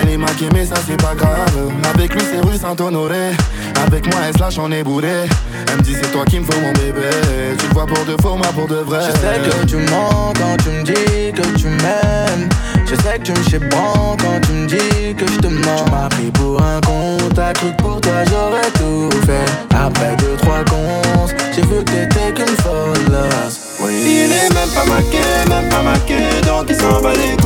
Elle 0.00 0.10
est 0.10 0.16
maquée, 0.16 0.48
mais 0.52 0.64
ça 0.64 0.76
c'est 0.86 0.96
pas 0.96 1.14
grave. 1.14 1.72
Avec 1.94 2.14
lui, 2.14 2.22
c'est 2.30 2.40
rue 2.40 2.56
Saint-Honoré. 2.56 3.32
Avec 3.86 4.06
moi, 4.12 4.22
elle 4.26 4.34
se 4.34 4.38
lâche, 4.38 4.58
on 4.58 4.70
est 4.72 4.82
bourré. 4.82 5.28
Elle 5.70 5.76
me 5.78 5.82
dit, 5.82 5.94
c'est 5.94 6.10
toi 6.10 6.24
qui 6.24 6.40
me 6.40 6.44
faut 6.44 6.60
mon 6.60 6.72
bébé. 6.72 7.08
Tu 7.58 7.66
vois 7.74 7.86
pour 7.86 8.04
de 8.04 8.16
faux, 8.22 8.36
moi 8.36 8.48
pour 8.54 8.66
de 8.66 8.76
vrai. 8.76 9.00
Je 9.06 9.12
sais 9.18 9.38
que 9.50 9.66
tu 9.66 9.76
mens 9.76 10.32
quand 10.38 10.56
tu 10.62 10.70
me 10.70 10.82
dis 10.82 11.32
que 11.32 11.58
tu 11.58 11.66
m'aimes. 11.66 12.48
Je 12.86 12.94
sais 12.94 13.18
que 13.18 13.24
tu 13.24 13.32
me 13.32 13.42
sais 13.44 13.58
bon 13.58 14.16
quand 14.18 14.40
tu 14.46 14.52
me 14.52 14.66
dis 14.66 15.14
que 15.14 15.26
je 15.26 15.38
te 15.38 15.46
mens. 15.46 15.84
Tu 15.84 15.90
m'as 15.90 16.08
pris 16.08 16.30
pour 16.32 16.62
un 16.62 16.80
con, 16.80 17.18
t'as 17.34 17.52
cru 17.52 17.70
que 17.76 17.82
pour 17.82 18.00
toi 18.00 18.24
j'aurais 18.30 18.70
tout 18.78 19.10
fait. 19.26 19.44
Après 19.74 20.16
deux, 20.16 20.36
trois 20.38 20.64
cons, 20.64 21.26
j'ai 21.54 21.62
vu 21.62 21.84
que 21.84 21.90
t'étais 21.90 22.32
qu'une 22.34 22.56
folle. 22.62 23.18
Il 23.80 24.32
est 24.32 24.54
même 24.54 24.68
pas 24.74 24.84
maqué, 24.86 25.20
même 25.48 25.68
pas 25.68 25.82
maqué, 25.82 26.16
donc 26.46 26.66
il 26.68 26.76
s'en 26.76 27.00
bat 27.00 27.12
les 27.14 27.36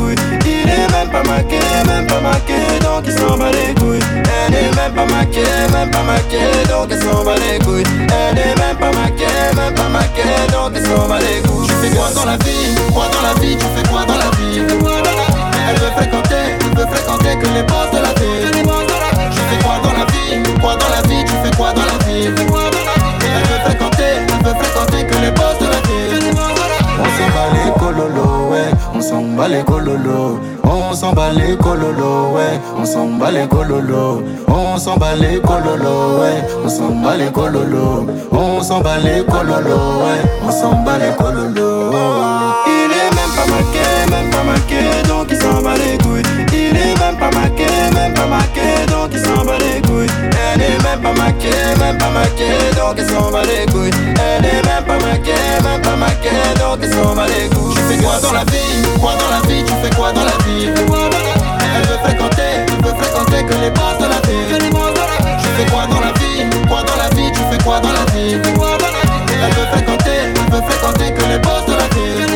pas 1.22 1.30
maqué, 1.30 1.58
même 1.86 2.06
pas 2.06 2.20
maqué, 2.20 2.54
donc 2.80 3.04
il 3.06 3.12
s'en 3.12 3.36
bat 3.36 3.50
les 3.50 3.74
couilles. 3.74 4.00
Elle 4.48 4.54
est 4.54 4.76
même 4.76 4.94
pas 4.94 5.06
maquée, 5.06 5.44
même 5.72 5.90
pas 5.90 6.02
maquée, 6.02 6.68
donc 6.68 6.88
elle 6.90 7.02
s'en 7.02 7.24
bat 7.24 7.34
les 7.36 7.58
couilles. 7.64 7.84
Elle 8.08 8.38
est 8.38 8.58
même 8.58 8.76
pas 8.78 8.90
maquée, 8.98 9.26
même 9.56 9.74
pas 9.74 9.88
maquée, 9.88 10.22
donc 10.52 10.72
elle 10.74 10.86
s'en 10.86 11.08
bat 11.08 11.18
les 11.18 11.40
couilles. 11.48 11.66
Tu 11.66 11.74
fais 11.74 11.90
quoi 11.96 12.10
dans 12.14 12.24
la 12.24 12.36
vie? 12.38 12.74
Quoi 12.92 13.06
dans 13.12 13.22
la 13.22 13.34
vie? 13.40 13.56
Tu 13.56 13.66
fais 13.76 13.88
quoi 13.88 14.04
dans 14.04 14.18
la 14.18 14.30
vie? 14.36 14.58
Elle 15.68 15.78
veut 15.78 15.92
fréquenter, 15.96 16.58
elle 16.60 16.78
veut 16.78 16.86
fréquenter 16.86 17.36
que 17.38 17.46
les 17.54 17.62
boss 17.62 17.90
de 17.92 17.98
la 17.98 18.12
vie. 18.20 18.42
Tu 19.30 19.40
fais 19.50 19.62
quoi 19.62 19.76
dans 19.82 19.92
la 19.92 20.04
vie? 20.06 20.42
Quoi 20.60 20.76
dans 20.76 20.88
la 20.88 21.02
vie? 21.08 21.24
Tu 21.24 21.34
fais 21.42 21.56
quoi 21.56 21.72
dans 21.72 21.82
la 21.82 21.98
vie? 22.06 22.26
Elle 22.26 23.46
veut 23.48 23.60
fréquenter, 23.64 24.12
elle 24.28 24.44
veut 24.44 24.54
fréquenter 24.54 25.06
que 25.06 25.14
les 25.20 25.30
boss 25.30 25.58
de 25.60 25.66
la 25.66 25.76
vie 25.76 25.81
s'en 29.02 29.22
bat 29.36 29.48
les 29.48 29.62
cololos. 29.64 30.38
On 30.64 30.94
s'en 30.94 31.12
bat 31.12 31.32
les 31.32 31.56
cololos, 31.56 32.34
ouais, 32.34 32.60
on 32.78 32.84
s'en 32.84 33.06
bat 33.18 33.30
les 33.30 33.46
cololos. 33.48 34.22
On 34.48 34.78
s'en 34.78 34.96
bat 34.96 35.14
les 35.16 35.40
cololos, 35.40 36.20
ouais, 36.20 36.42
on 36.64 36.68
s'en 36.68 36.90
bat 37.02 37.16
les 37.16 37.30
cololos. 37.30 38.06
On 38.30 38.62
s'en 38.62 38.80
bat 38.80 38.98
les 38.98 39.24
cololos, 39.24 40.02
ouais, 40.02 40.22
on 40.46 40.50
s'en 40.50 40.82
bat 40.84 40.98
les 40.98 41.14
cololos. 41.16 41.92
Il 42.66 42.90
est 42.92 43.10
même 43.18 43.32
pas 43.36 43.46
maqué, 43.50 43.86
même 44.10 44.30
pas 44.30 44.44
maqué, 44.44 45.08
donc 45.08 45.26
il 45.30 45.36
s'en 45.36 45.62
bat 45.62 45.74
les 45.74 45.98
couilles. 45.98 46.22
Il 46.52 46.76
est 46.76 46.98
même 46.98 47.16
pas 47.18 47.30
maqué, 47.36 47.66
même 47.94 48.12
Mais 48.54 48.61
est 51.72 51.78
même 51.78 51.98
pas 51.98 52.10
maquée, 52.10 52.58
donc 52.76 52.94
elle 52.98 53.08
s'en 53.08 53.30
bat 53.30 53.42
les 53.42 53.66
couilles? 53.72 53.90
Elle 54.20 54.44
est 54.44 54.62
même 54.66 54.84
pas 54.84 54.98
maquée, 54.98 55.32
même 55.62 55.80
pas 55.80 55.96
maquée, 55.96 56.30
donc 56.58 56.78
elle 56.82 56.92
s'en 56.92 57.14
bat 57.14 57.26
les 57.26 57.48
couilles? 57.48 57.74
Tu 57.74 57.82
fais 57.82 58.02
quoi 58.02 58.18
dans 58.20 58.32
la 58.32 58.44
vie? 58.44 58.82
Quoi 59.00 59.12
dans 59.16 59.30
la 59.30 59.40
vie? 59.48 59.64
Tu 59.64 59.72
fais 59.82 59.94
quoi 59.96 60.12
dans 60.12 60.24
la 60.24 60.36
vie? 60.44 60.68
Elle 60.68 61.86
veut 61.88 61.98
fréquenter, 62.02 62.66
tu 62.66 62.74
peux 62.76 62.94
fréquenter 62.94 63.44
que 63.44 63.54
les 63.54 63.70
bases 63.70 63.98
de 63.98 64.04
la 64.04 64.20
vie. 64.26 64.46
Tu 65.42 65.48
fais 65.56 65.70
quoi 65.70 65.86
dans 65.86 66.00
la 66.00 66.12
vie? 66.12 66.44
Quoi 66.68 66.82
dans 66.82 66.96
la 66.96 67.08
vie? 67.14 67.32
Tu 67.32 67.40
fais 67.50 67.64
quoi 67.64 67.80
dans 67.80 67.92
la 67.92 68.04
vie? 68.12 68.34
Elle 68.34 69.54
veut 69.54 69.66
fréquenter, 69.72 70.18
tu 70.34 70.42
peux 70.50 70.62
fréquenter 70.62 71.12
que 71.12 71.24
les 71.28 71.38
bases 71.38 71.66
de 71.66 71.72
la 71.72 71.88
vie. 71.94 72.31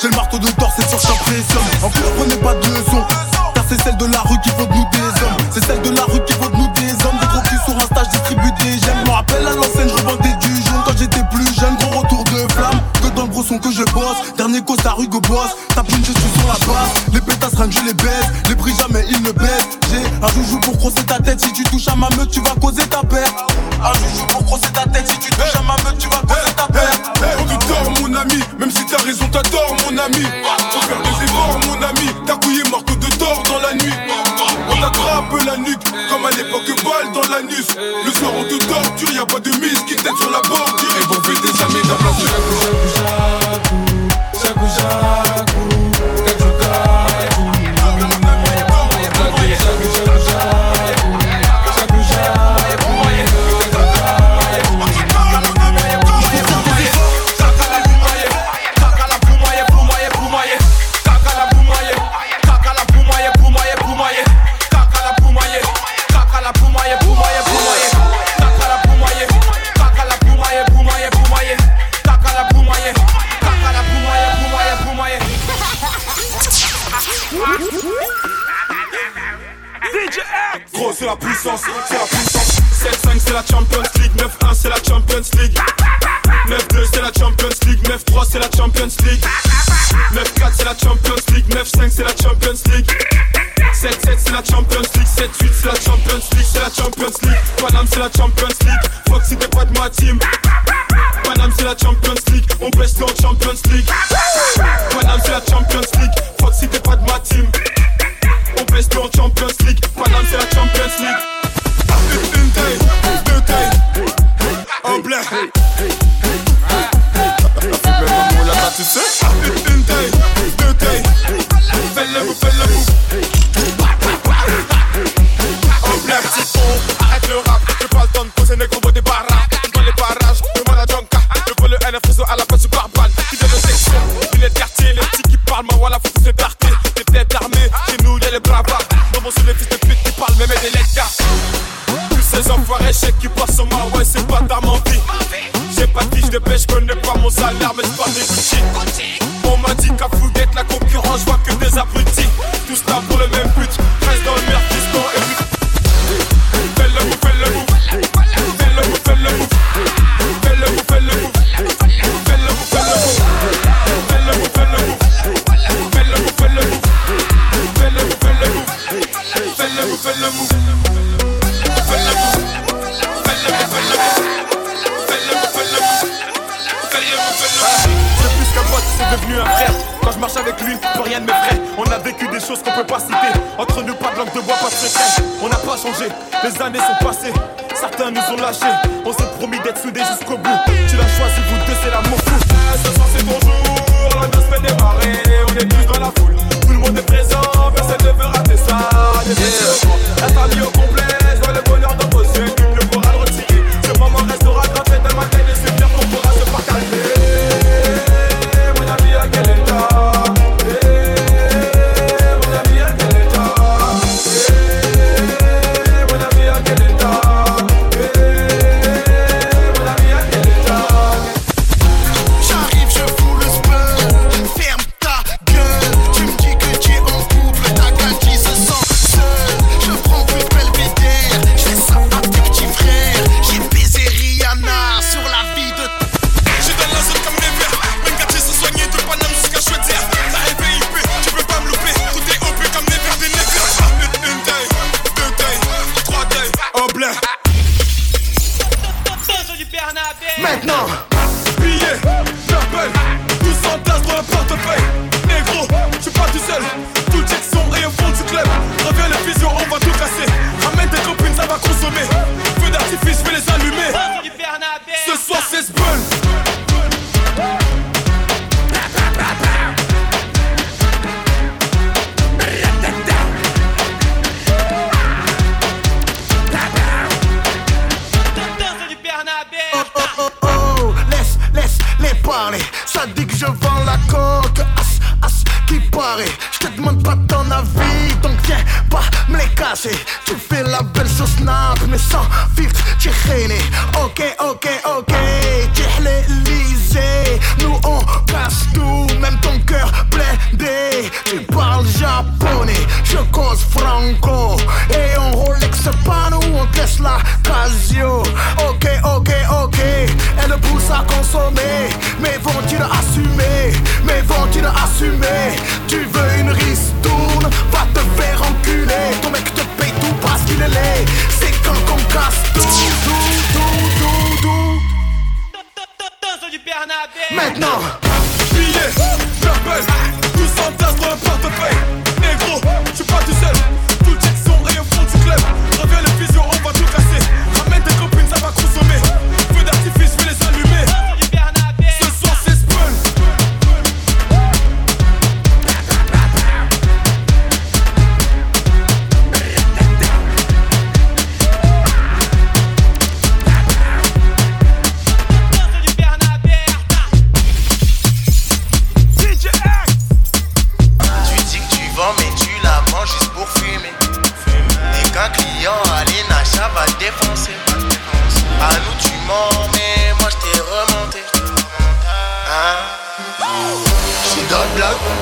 C'est 0.00 0.08
le 0.08 0.16
marteau 0.16 0.38
de 0.38 0.46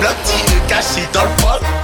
blotti 0.01 0.35
et 0.57 0.69
caché 0.69 1.09
dans 1.13 1.23
le 1.23 1.43
bol. 1.43 1.78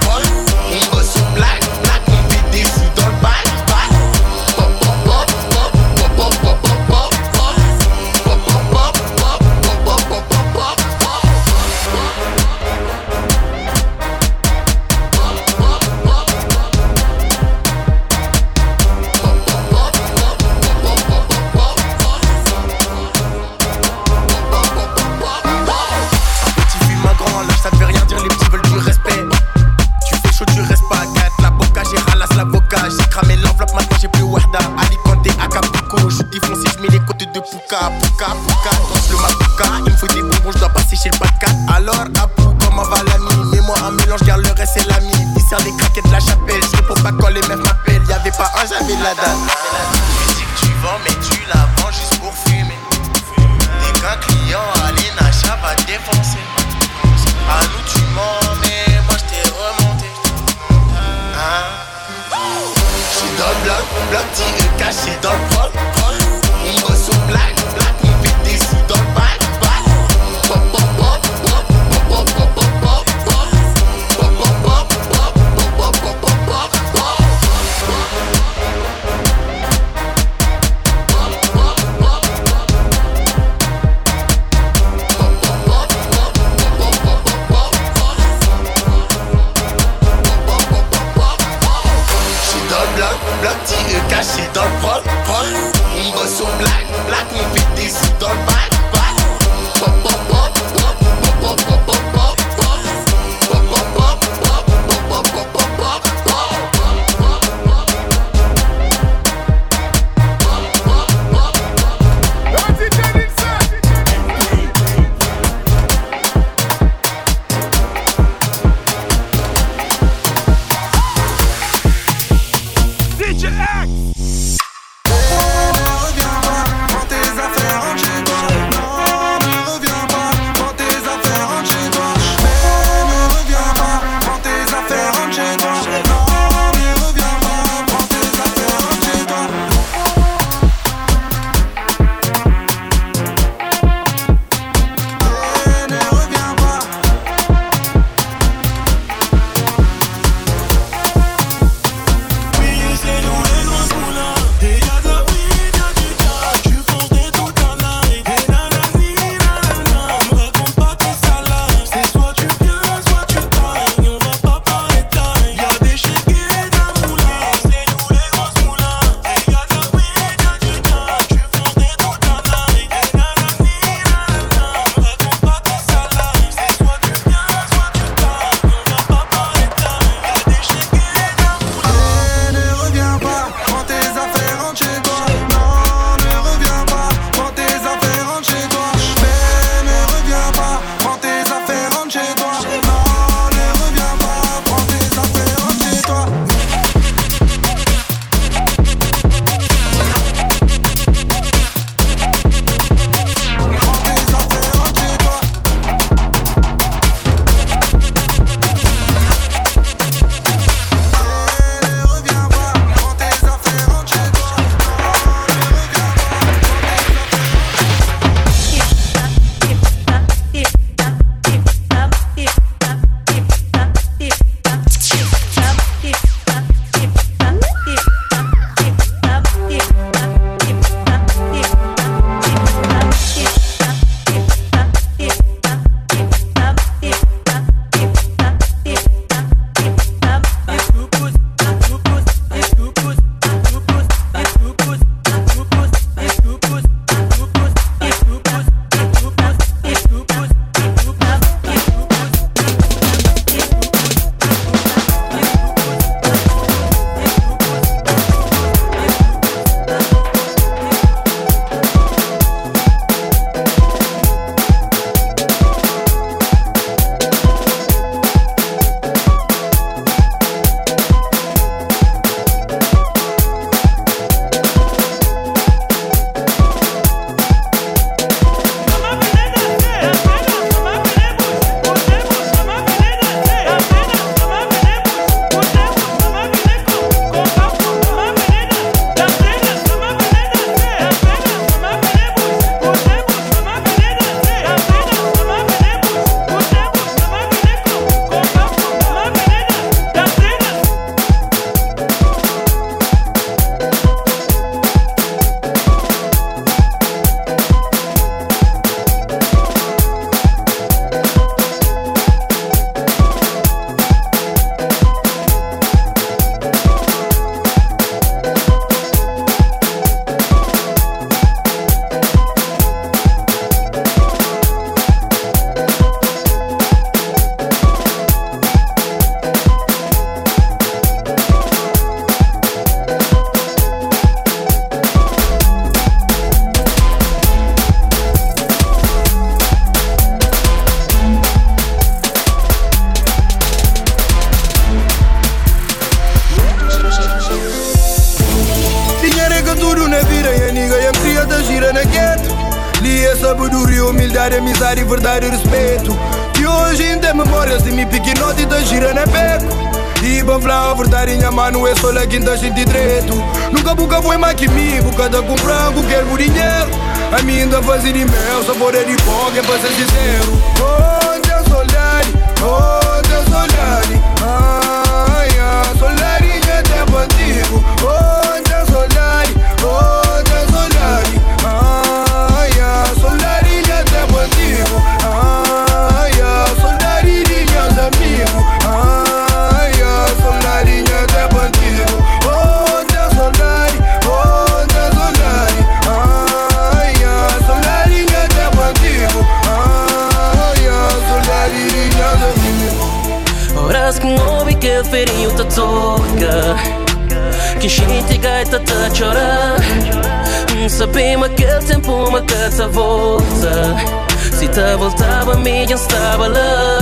Se 412.75 414.67
te 414.67 414.95
voltava 414.97 415.55
me 415.55 415.71
mim 415.71 415.87
já 415.87 415.95
estava 415.95 416.47
lá. 416.49 416.99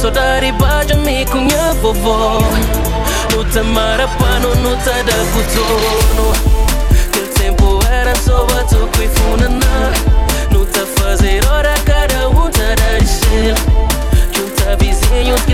Saudade 0.00 0.46
e 0.46 0.52
baixa 0.52 0.94
me 0.94 1.26
cunha 1.26 1.74
vovó. 1.82 2.38
No 3.32 3.44
tamar 3.46 4.00
a 4.00 4.06
pano 4.06 4.54
no 4.54 4.76
tada 4.76 5.12
cotono 5.32 6.32
Que 7.10 7.18
o 7.18 7.26
tempo 7.34 7.80
era 7.90 8.14
só 8.14 8.46
batuco 8.46 9.02
e 9.02 9.08
funaná. 9.08 9.92
Não 10.52 10.64
te 10.66 10.86
fazer 11.00 11.44
hora 11.48 11.74
cada 11.84 12.28
um 12.28 12.48
te 12.50 12.76
deixe 12.76 13.54
Junta 14.32 14.76
vizinhos 14.76 15.40
que 15.42 15.53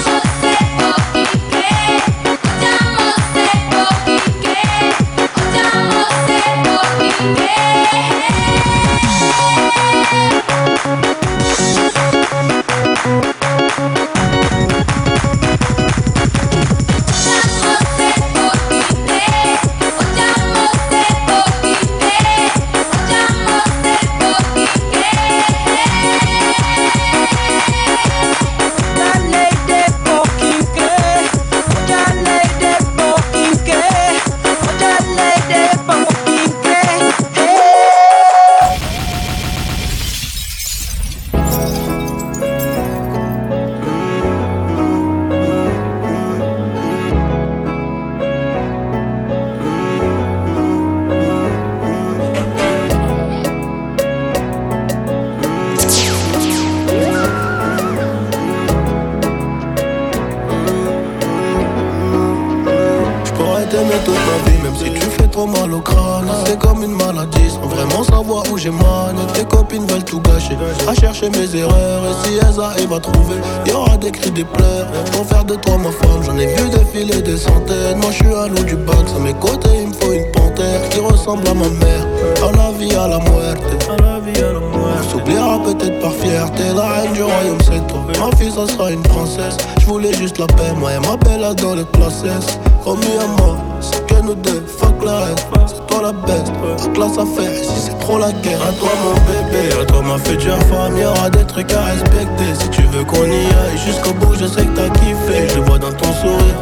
ma 100.11 100.17
future 100.17 100.59
femme, 100.63 100.97
y'aura 100.97 101.29
des 101.29 101.45
trucs 101.45 101.71
à 101.73 101.83
respecter. 101.83 102.51
Si 102.59 102.69
tu 102.69 102.81
veux 102.83 103.03
qu'on 103.03 103.25
y 103.25 103.45
aille 103.61 103.77
jusqu'au 103.85 104.13
bout, 104.13 104.35
je 104.35 104.45
sais 104.45 104.65
que 104.65 104.75
t'as 104.75 104.89
kiffé. 104.89 105.47
Je 105.53 105.59
vois 105.59 105.79
dans 105.79 105.93
ton 105.93 106.11
sourire. 106.13 106.57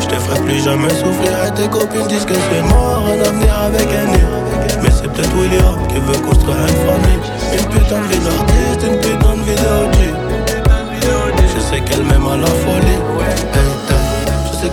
Je 0.00 0.06
te 0.06 0.14
ferai 0.14 0.40
plus 0.40 0.62
jamais 0.62 0.88
souffrir 0.88 1.32
et 1.46 1.50
tes 1.54 1.68
copines 1.68 2.06
disent 2.08 2.24
que 2.24 2.34
c'est 2.34 2.62
mort 2.62 3.04
Un 3.08 3.28
avenir 3.28 3.54
avec 3.62 3.88
un 3.88 4.82
Mais 4.82 4.90
c'est 4.90 5.08
peut-être 5.12 5.34
William 5.36 5.76
qui 5.88 5.96
veut 5.96 6.18
construire 6.26 6.56
une 6.56 6.80
famille 6.88 7.20
Une 7.52 7.68
putain 7.68 8.00
de 8.00 8.06
vie 8.06 8.20
d'artiste, 8.20 8.86
une 8.86 9.00
putain 9.00 9.36
de 9.36 9.42
vidéo 9.42 9.76
Je 11.54 11.60
sais 11.60 11.80
qu'elle 11.80 12.04
m'aime 12.04 12.26
à 12.26 12.36
la 12.36 12.46
folie 12.46 13.67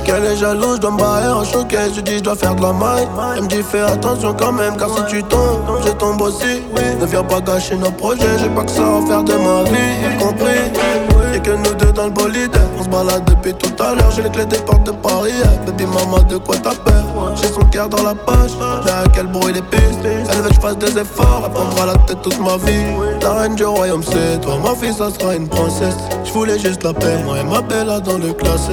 qu'elle 0.05 0.23
est 0.25 0.37
jalouse, 0.37 0.75
je 0.75 0.81
dois 0.81 0.91
me 0.91 0.97
barrer 0.97 1.29
en 1.29 1.43
choquet 1.43 1.93
Je 1.93 2.01
dis 2.01 2.17
je 2.17 2.23
dois 2.23 2.35
faire 2.35 2.55
de 2.55 2.61
la 2.61 2.71
maille. 2.71 3.07
Elle 3.35 3.43
me 3.43 3.47
dit 3.47 3.63
fais 3.63 3.81
attention 3.81 4.33
quand 4.33 4.51
même 4.51 4.77
car 4.77 4.89
si 4.89 5.03
tu 5.09 5.23
tombes 5.23 5.61
Je 5.85 5.91
tombe 5.91 6.21
aussi. 6.21 6.61
Ne 6.99 7.05
viens 7.05 7.23
pas 7.23 7.41
gâcher 7.41 7.75
nos 7.75 7.91
projets 7.91 8.37
J'ai 8.39 8.49
pas 8.49 8.63
que 8.63 8.71
ça 8.71 8.83
à 8.83 9.05
faire 9.05 9.23
de 9.23 9.33
ma 9.33 9.63
vie. 9.63 10.15
Y 10.15 10.17
compris 10.17 11.33
Y'a 11.33 11.39
que 11.39 11.51
nous 11.51 11.75
deux 11.75 11.91
dans 11.91 12.05
le 12.05 12.11
bolide. 12.11 12.55
On 12.79 12.83
se 12.83 12.89
balade 12.89 13.25
depuis 13.25 13.53
tout 13.53 13.83
à 13.83 13.95
l'heure 13.95 14.11
J'ai 14.15 14.21
les 14.21 14.29
clés 14.29 14.45
des 14.45 14.57
portes 14.59 14.85
de 14.85 14.91
Paris. 14.91 15.33
Baby 15.65 15.85
maman 15.85 16.21
de 16.29 16.37
quoi 16.37 16.55
t'as 16.57 16.75
peur? 16.75 17.03
J'ai 17.35 17.47
son 17.47 17.65
cœur 17.71 17.89
dans 17.89 18.03
la 18.03 18.13
poche 18.13 18.51
Mais 18.85 18.91
à 18.91 19.03
quel 19.13 19.27
bruit 19.27 19.53
les 19.53 19.61
pistes. 19.61 19.99
Elle 20.03 20.41
veut 20.41 20.49
que 20.49 20.55
je 20.55 20.59
fasse 20.59 20.77
des 20.77 20.97
efforts 20.99 21.43
Elle 21.45 21.51
prendra 21.51 21.85
la 21.87 21.95
tête 22.05 22.21
toute 22.21 22.39
ma 22.39 22.57
vie. 22.57 22.85
La 23.21 23.33
reine 23.33 23.55
du 23.55 23.65
royaume 23.65 24.03
c'est 24.03 24.39
toi 24.41 24.57
Ma 24.63 24.75
fille 24.75 24.93
ça 24.93 25.09
sera 25.09 25.35
une 25.35 25.47
princesse. 25.47 25.97
Je 26.23 26.31
voulais 26.31 26.59
juste 26.59 26.83
la 26.83 26.93
paix 26.93 27.17
Moi 27.25 27.39
et 27.39 27.43
ma 27.43 27.61
belle 27.61 27.87
là 27.87 27.99
dans 27.99 28.17
le 28.17 28.33
classé 28.33 28.71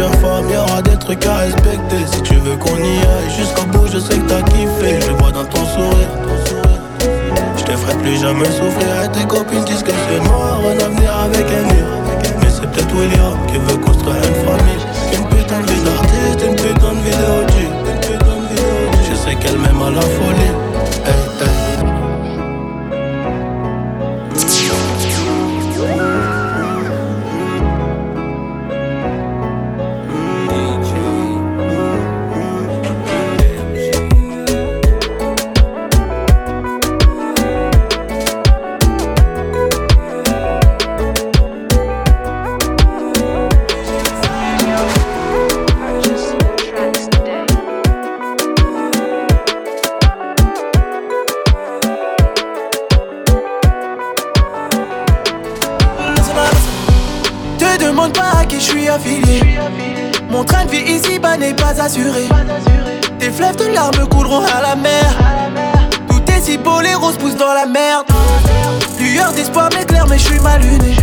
toi 0.00 0.08
ma 0.08 0.16
future 0.16 0.20
femme, 0.20 0.50
y'aura 0.50 0.82
des 0.82 0.96
trucs 0.96 1.26
à 1.26 1.36
respecter. 1.38 2.06
Si 2.12 2.22
tu 2.22 2.34
veux 2.36 2.56
qu'on 2.56 2.76
y 2.76 2.98
aille 2.98 3.30
jusqu'au 3.36 3.64
bout, 3.66 3.86
je 3.92 3.98
sais 3.98 4.18
que 4.18 4.28
t'as 4.28 4.42
kiffé. 4.42 5.00
Je 5.00 5.12
vois 5.12 5.32
dans 5.32 5.44
ton 5.44 5.64
sourire. 5.66 6.08
Je 7.56 7.64
te 7.64 7.72
ferai 7.72 7.94
plus 7.98 8.16
jamais 8.16 8.46
souffrir. 8.46 9.04
Et 9.04 9.08
tes 9.12 9.26
copines 9.26 9.64
disent 9.64 9.82
que 9.82 9.92
c'est 9.92 10.24
noir, 10.24 10.60
un 10.64 10.84
avenir 10.84 11.16
avec 11.16 11.46
un 11.46 11.74
mur. 11.74 11.86
Mais 12.40 12.48
c'est 12.48 12.62
peut-être 12.62 12.94
William 12.94 13.38
qui 13.46 13.58
veut 13.58 13.78
construire 13.78 14.16
une 14.16 14.40
famille. 14.46 14.84
Une 15.12 15.26
putain 15.36 15.60
de 15.60 15.66
vie 15.66 15.82
d'artiste, 15.82 16.46
une 16.46 16.56
putain 16.56 16.92
de 16.92 17.02
vidéo 17.04 17.34
Je 19.08 19.14
sais 19.14 19.34
qu'elle 19.36 19.58
m'aime 19.58 19.82
à 19.82 19.90
la 19.90 20.00
folie. 20.02 20.69
Suis 70.30 70.40
mal 70.40 70.60
luné. 70.60 70.94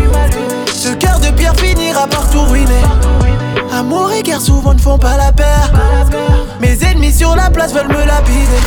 Ce 0.73 0.89
cœur 0.89 1.19
de 1.19 1.29
pierre 1.31 1.55
finira 1.55 2.07
par 2.07 2.29
tout 2.29 2.43
ruiner. 2.43 2.83
Amour 3.73 4.11
et 4.11 4.23
guerre 4.23 4.41
souvent 4.41 4.73
ne 4.73 4.79
font 4.79 4.97
pas 4.97 5.17
la 5.17 5.31
paire. 5.31 5.71
Mes 6.59 6.77
ennemis 6.83 7.13
sur 7.13 7.35
la 7.35 7.49
place 7.49 7.73
veulent 7.73 7.87
me 7.87 8.05
lapider. 8.05 8.61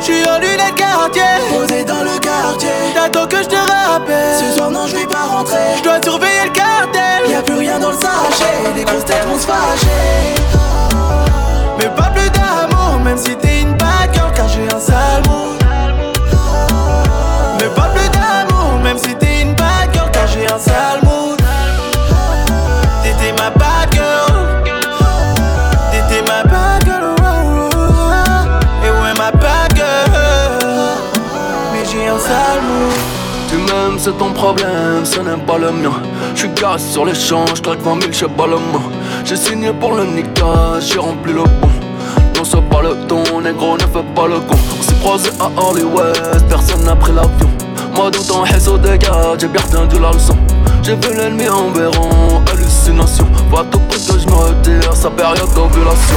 J'suis 0.00 0.24
en 0.28 0.38
lunettes 0.38 0.74
quartier. 0.76 1.22
Posé 1.50 1.84
dans 1.84 2.02
le 2.02 2.18
quartier. 2.18 2.70
T'attends 2.94 3.26
que 3.26 3.42
je 3.42 3.48
te 3.48 3.56
rappelle. 3.56 4.38
Ce 4.38 4.56
soir 4.56 4.70
non 4.70 4.86
je 4.86 4.96
vais 4.96 5.06
pas 5.06 5.26
rentrer. 5.26 5.76
Je 5.78 5.82
dois 5.82 6.02
surveiller 6.02 6.44
le 6.44 6.52
cartel. 6.52 7.30
Y'a 7.30 7.42
plus 7.42 7.56
rien 7.56 7.78
dans 7.78 7.90
le 7.90 7.96
sachet. 7.96 8.74
Les 8.76 8.84
grosses 8.84 9.04
têtes 9.04 9.26
vont 9.26 9.38
se 9.38 9.46
fâcher. 9.46 10.40
Mais 11.78 11.88
pas 11.96 12.10
plus 12.14 12.28
d'amour 12.30 13.00
Même 13.02 13.16
si 13.16 13.34
t'es 13.36 13.62
une 13.62 13.72
bad 13.72 14.12
girl 14.12 14.30
Car 14.34 14.48
j'ai 14.48 14.66
un 14.66 14.80
sale 14.80 15.22
mood 15.28 15.59
c'est 34.10 34.18
ton 34.18 34.32
problème, 34.32 35.04
ce 35.04 35.20
n'est 35.20 35.36
pas 35.46 35.58
le 35.58 35.70
mien. 35.70 35.92
J'suis 36.34 36.50
casse 36.54 36.84
sur 36.90 37.04
l'échange, 37.04 37.62
claque 37.62 37.80
20 37.80 38.12
000, 38.12 38.30
pas 38.32 38.46
le 38.46 38.56
mot. 38.56 38.82
J'ai 39.24 39.36
signé 39.36 39.72
pour 39.72 39.92
le 39.92 40.04
nickel, 40.04 40.80
j'ai 40.80 40.98
rempli 40.98 41.32
le 41.32 41.42
pont. 41.44 41.68
Non, 42.34 42.44
c'est 42.44 42.68
pas 42.68 42.82
le 42.82 42.96
ton, 43.06 43.40
négro, 43.40 43.74
ne 43.74 43.80
fais 43.80 44.04
pas 44.14 44.26
le 44.26 44.40
con. 44.40 44.56
On 44.78 44.82
s'est 44.82 44.94
croisé 45.00 45.30
à 45.38 45.50
Hollywood, 45.60 46.42
personne 46.48 46.84
n'a 46.84 46.96
pris 46.96 47.12
l'avion. 47.12 47.50
Moi, 47.94 48.10
dans 48.10 48.22
ton 48.22 48.42
réseau 48.42 48.78
j'ai 48.82 49.48
bien 49.48 49.60
retenu 49.60 50.00
la 50.00 50.12
leçon. 50.12 50.36
J'ai 50.82 50.94
vu 50.94 51.14
l'ennemi 51.16 51.48
en 51.48 51.70
verron, 51.70 52.42
hallucination. 52.52 53.26
va 53.50 53.64
tout 53.70 53.80
près 53.88 53.98
que 53.98 54.18
j'me 54.18 54.32
retire, 54.32 54.94
sa 54.94 55.10
période 55.10 55.54
d'ovulation. 55.54 56.16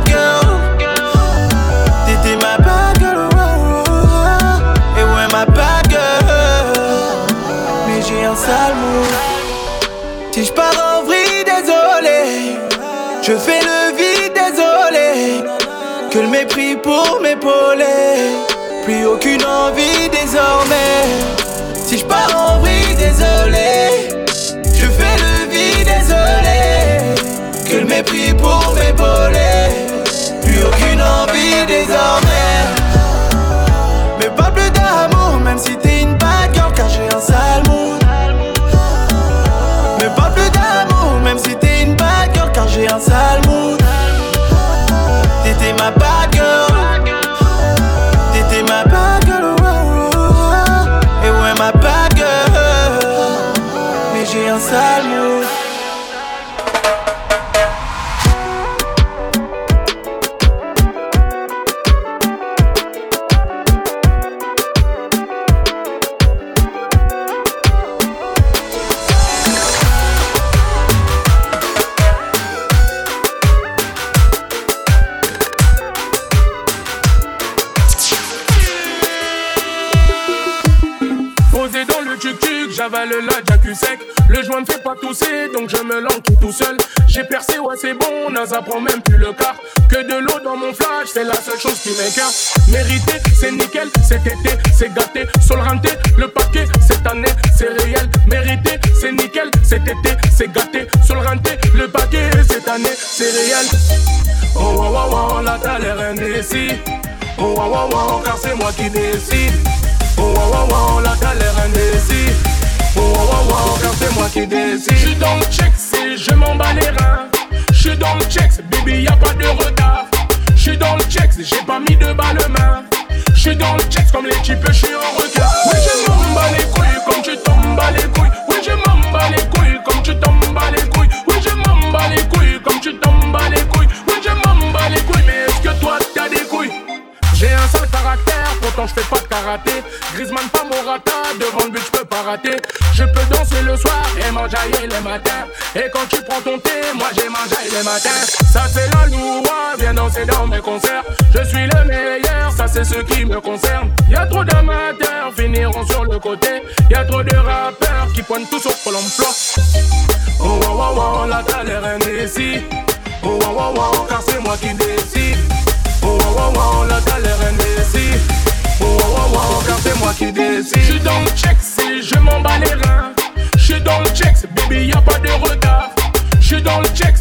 aucune 19.11 19.43
envie 19.43 20.09
désormais. 20.09 21.00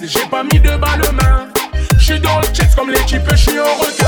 j'ai 0.02 0.26
pas 0.26 0.42
mis 0.42 0.58
de 0.58 0.76
balle 0.76 1.02
main. 1.12 1.48
J'suis 1.98 2.18
dans 2.20 2.40
le 2.40 2.46
checks 2.48 2.74
comme 2.74 2.90
les 2.90 3.04
types, 3.04 3.22
j'suis 3.34 3.58
en 3.58 3.74
retard. 3.76 3.99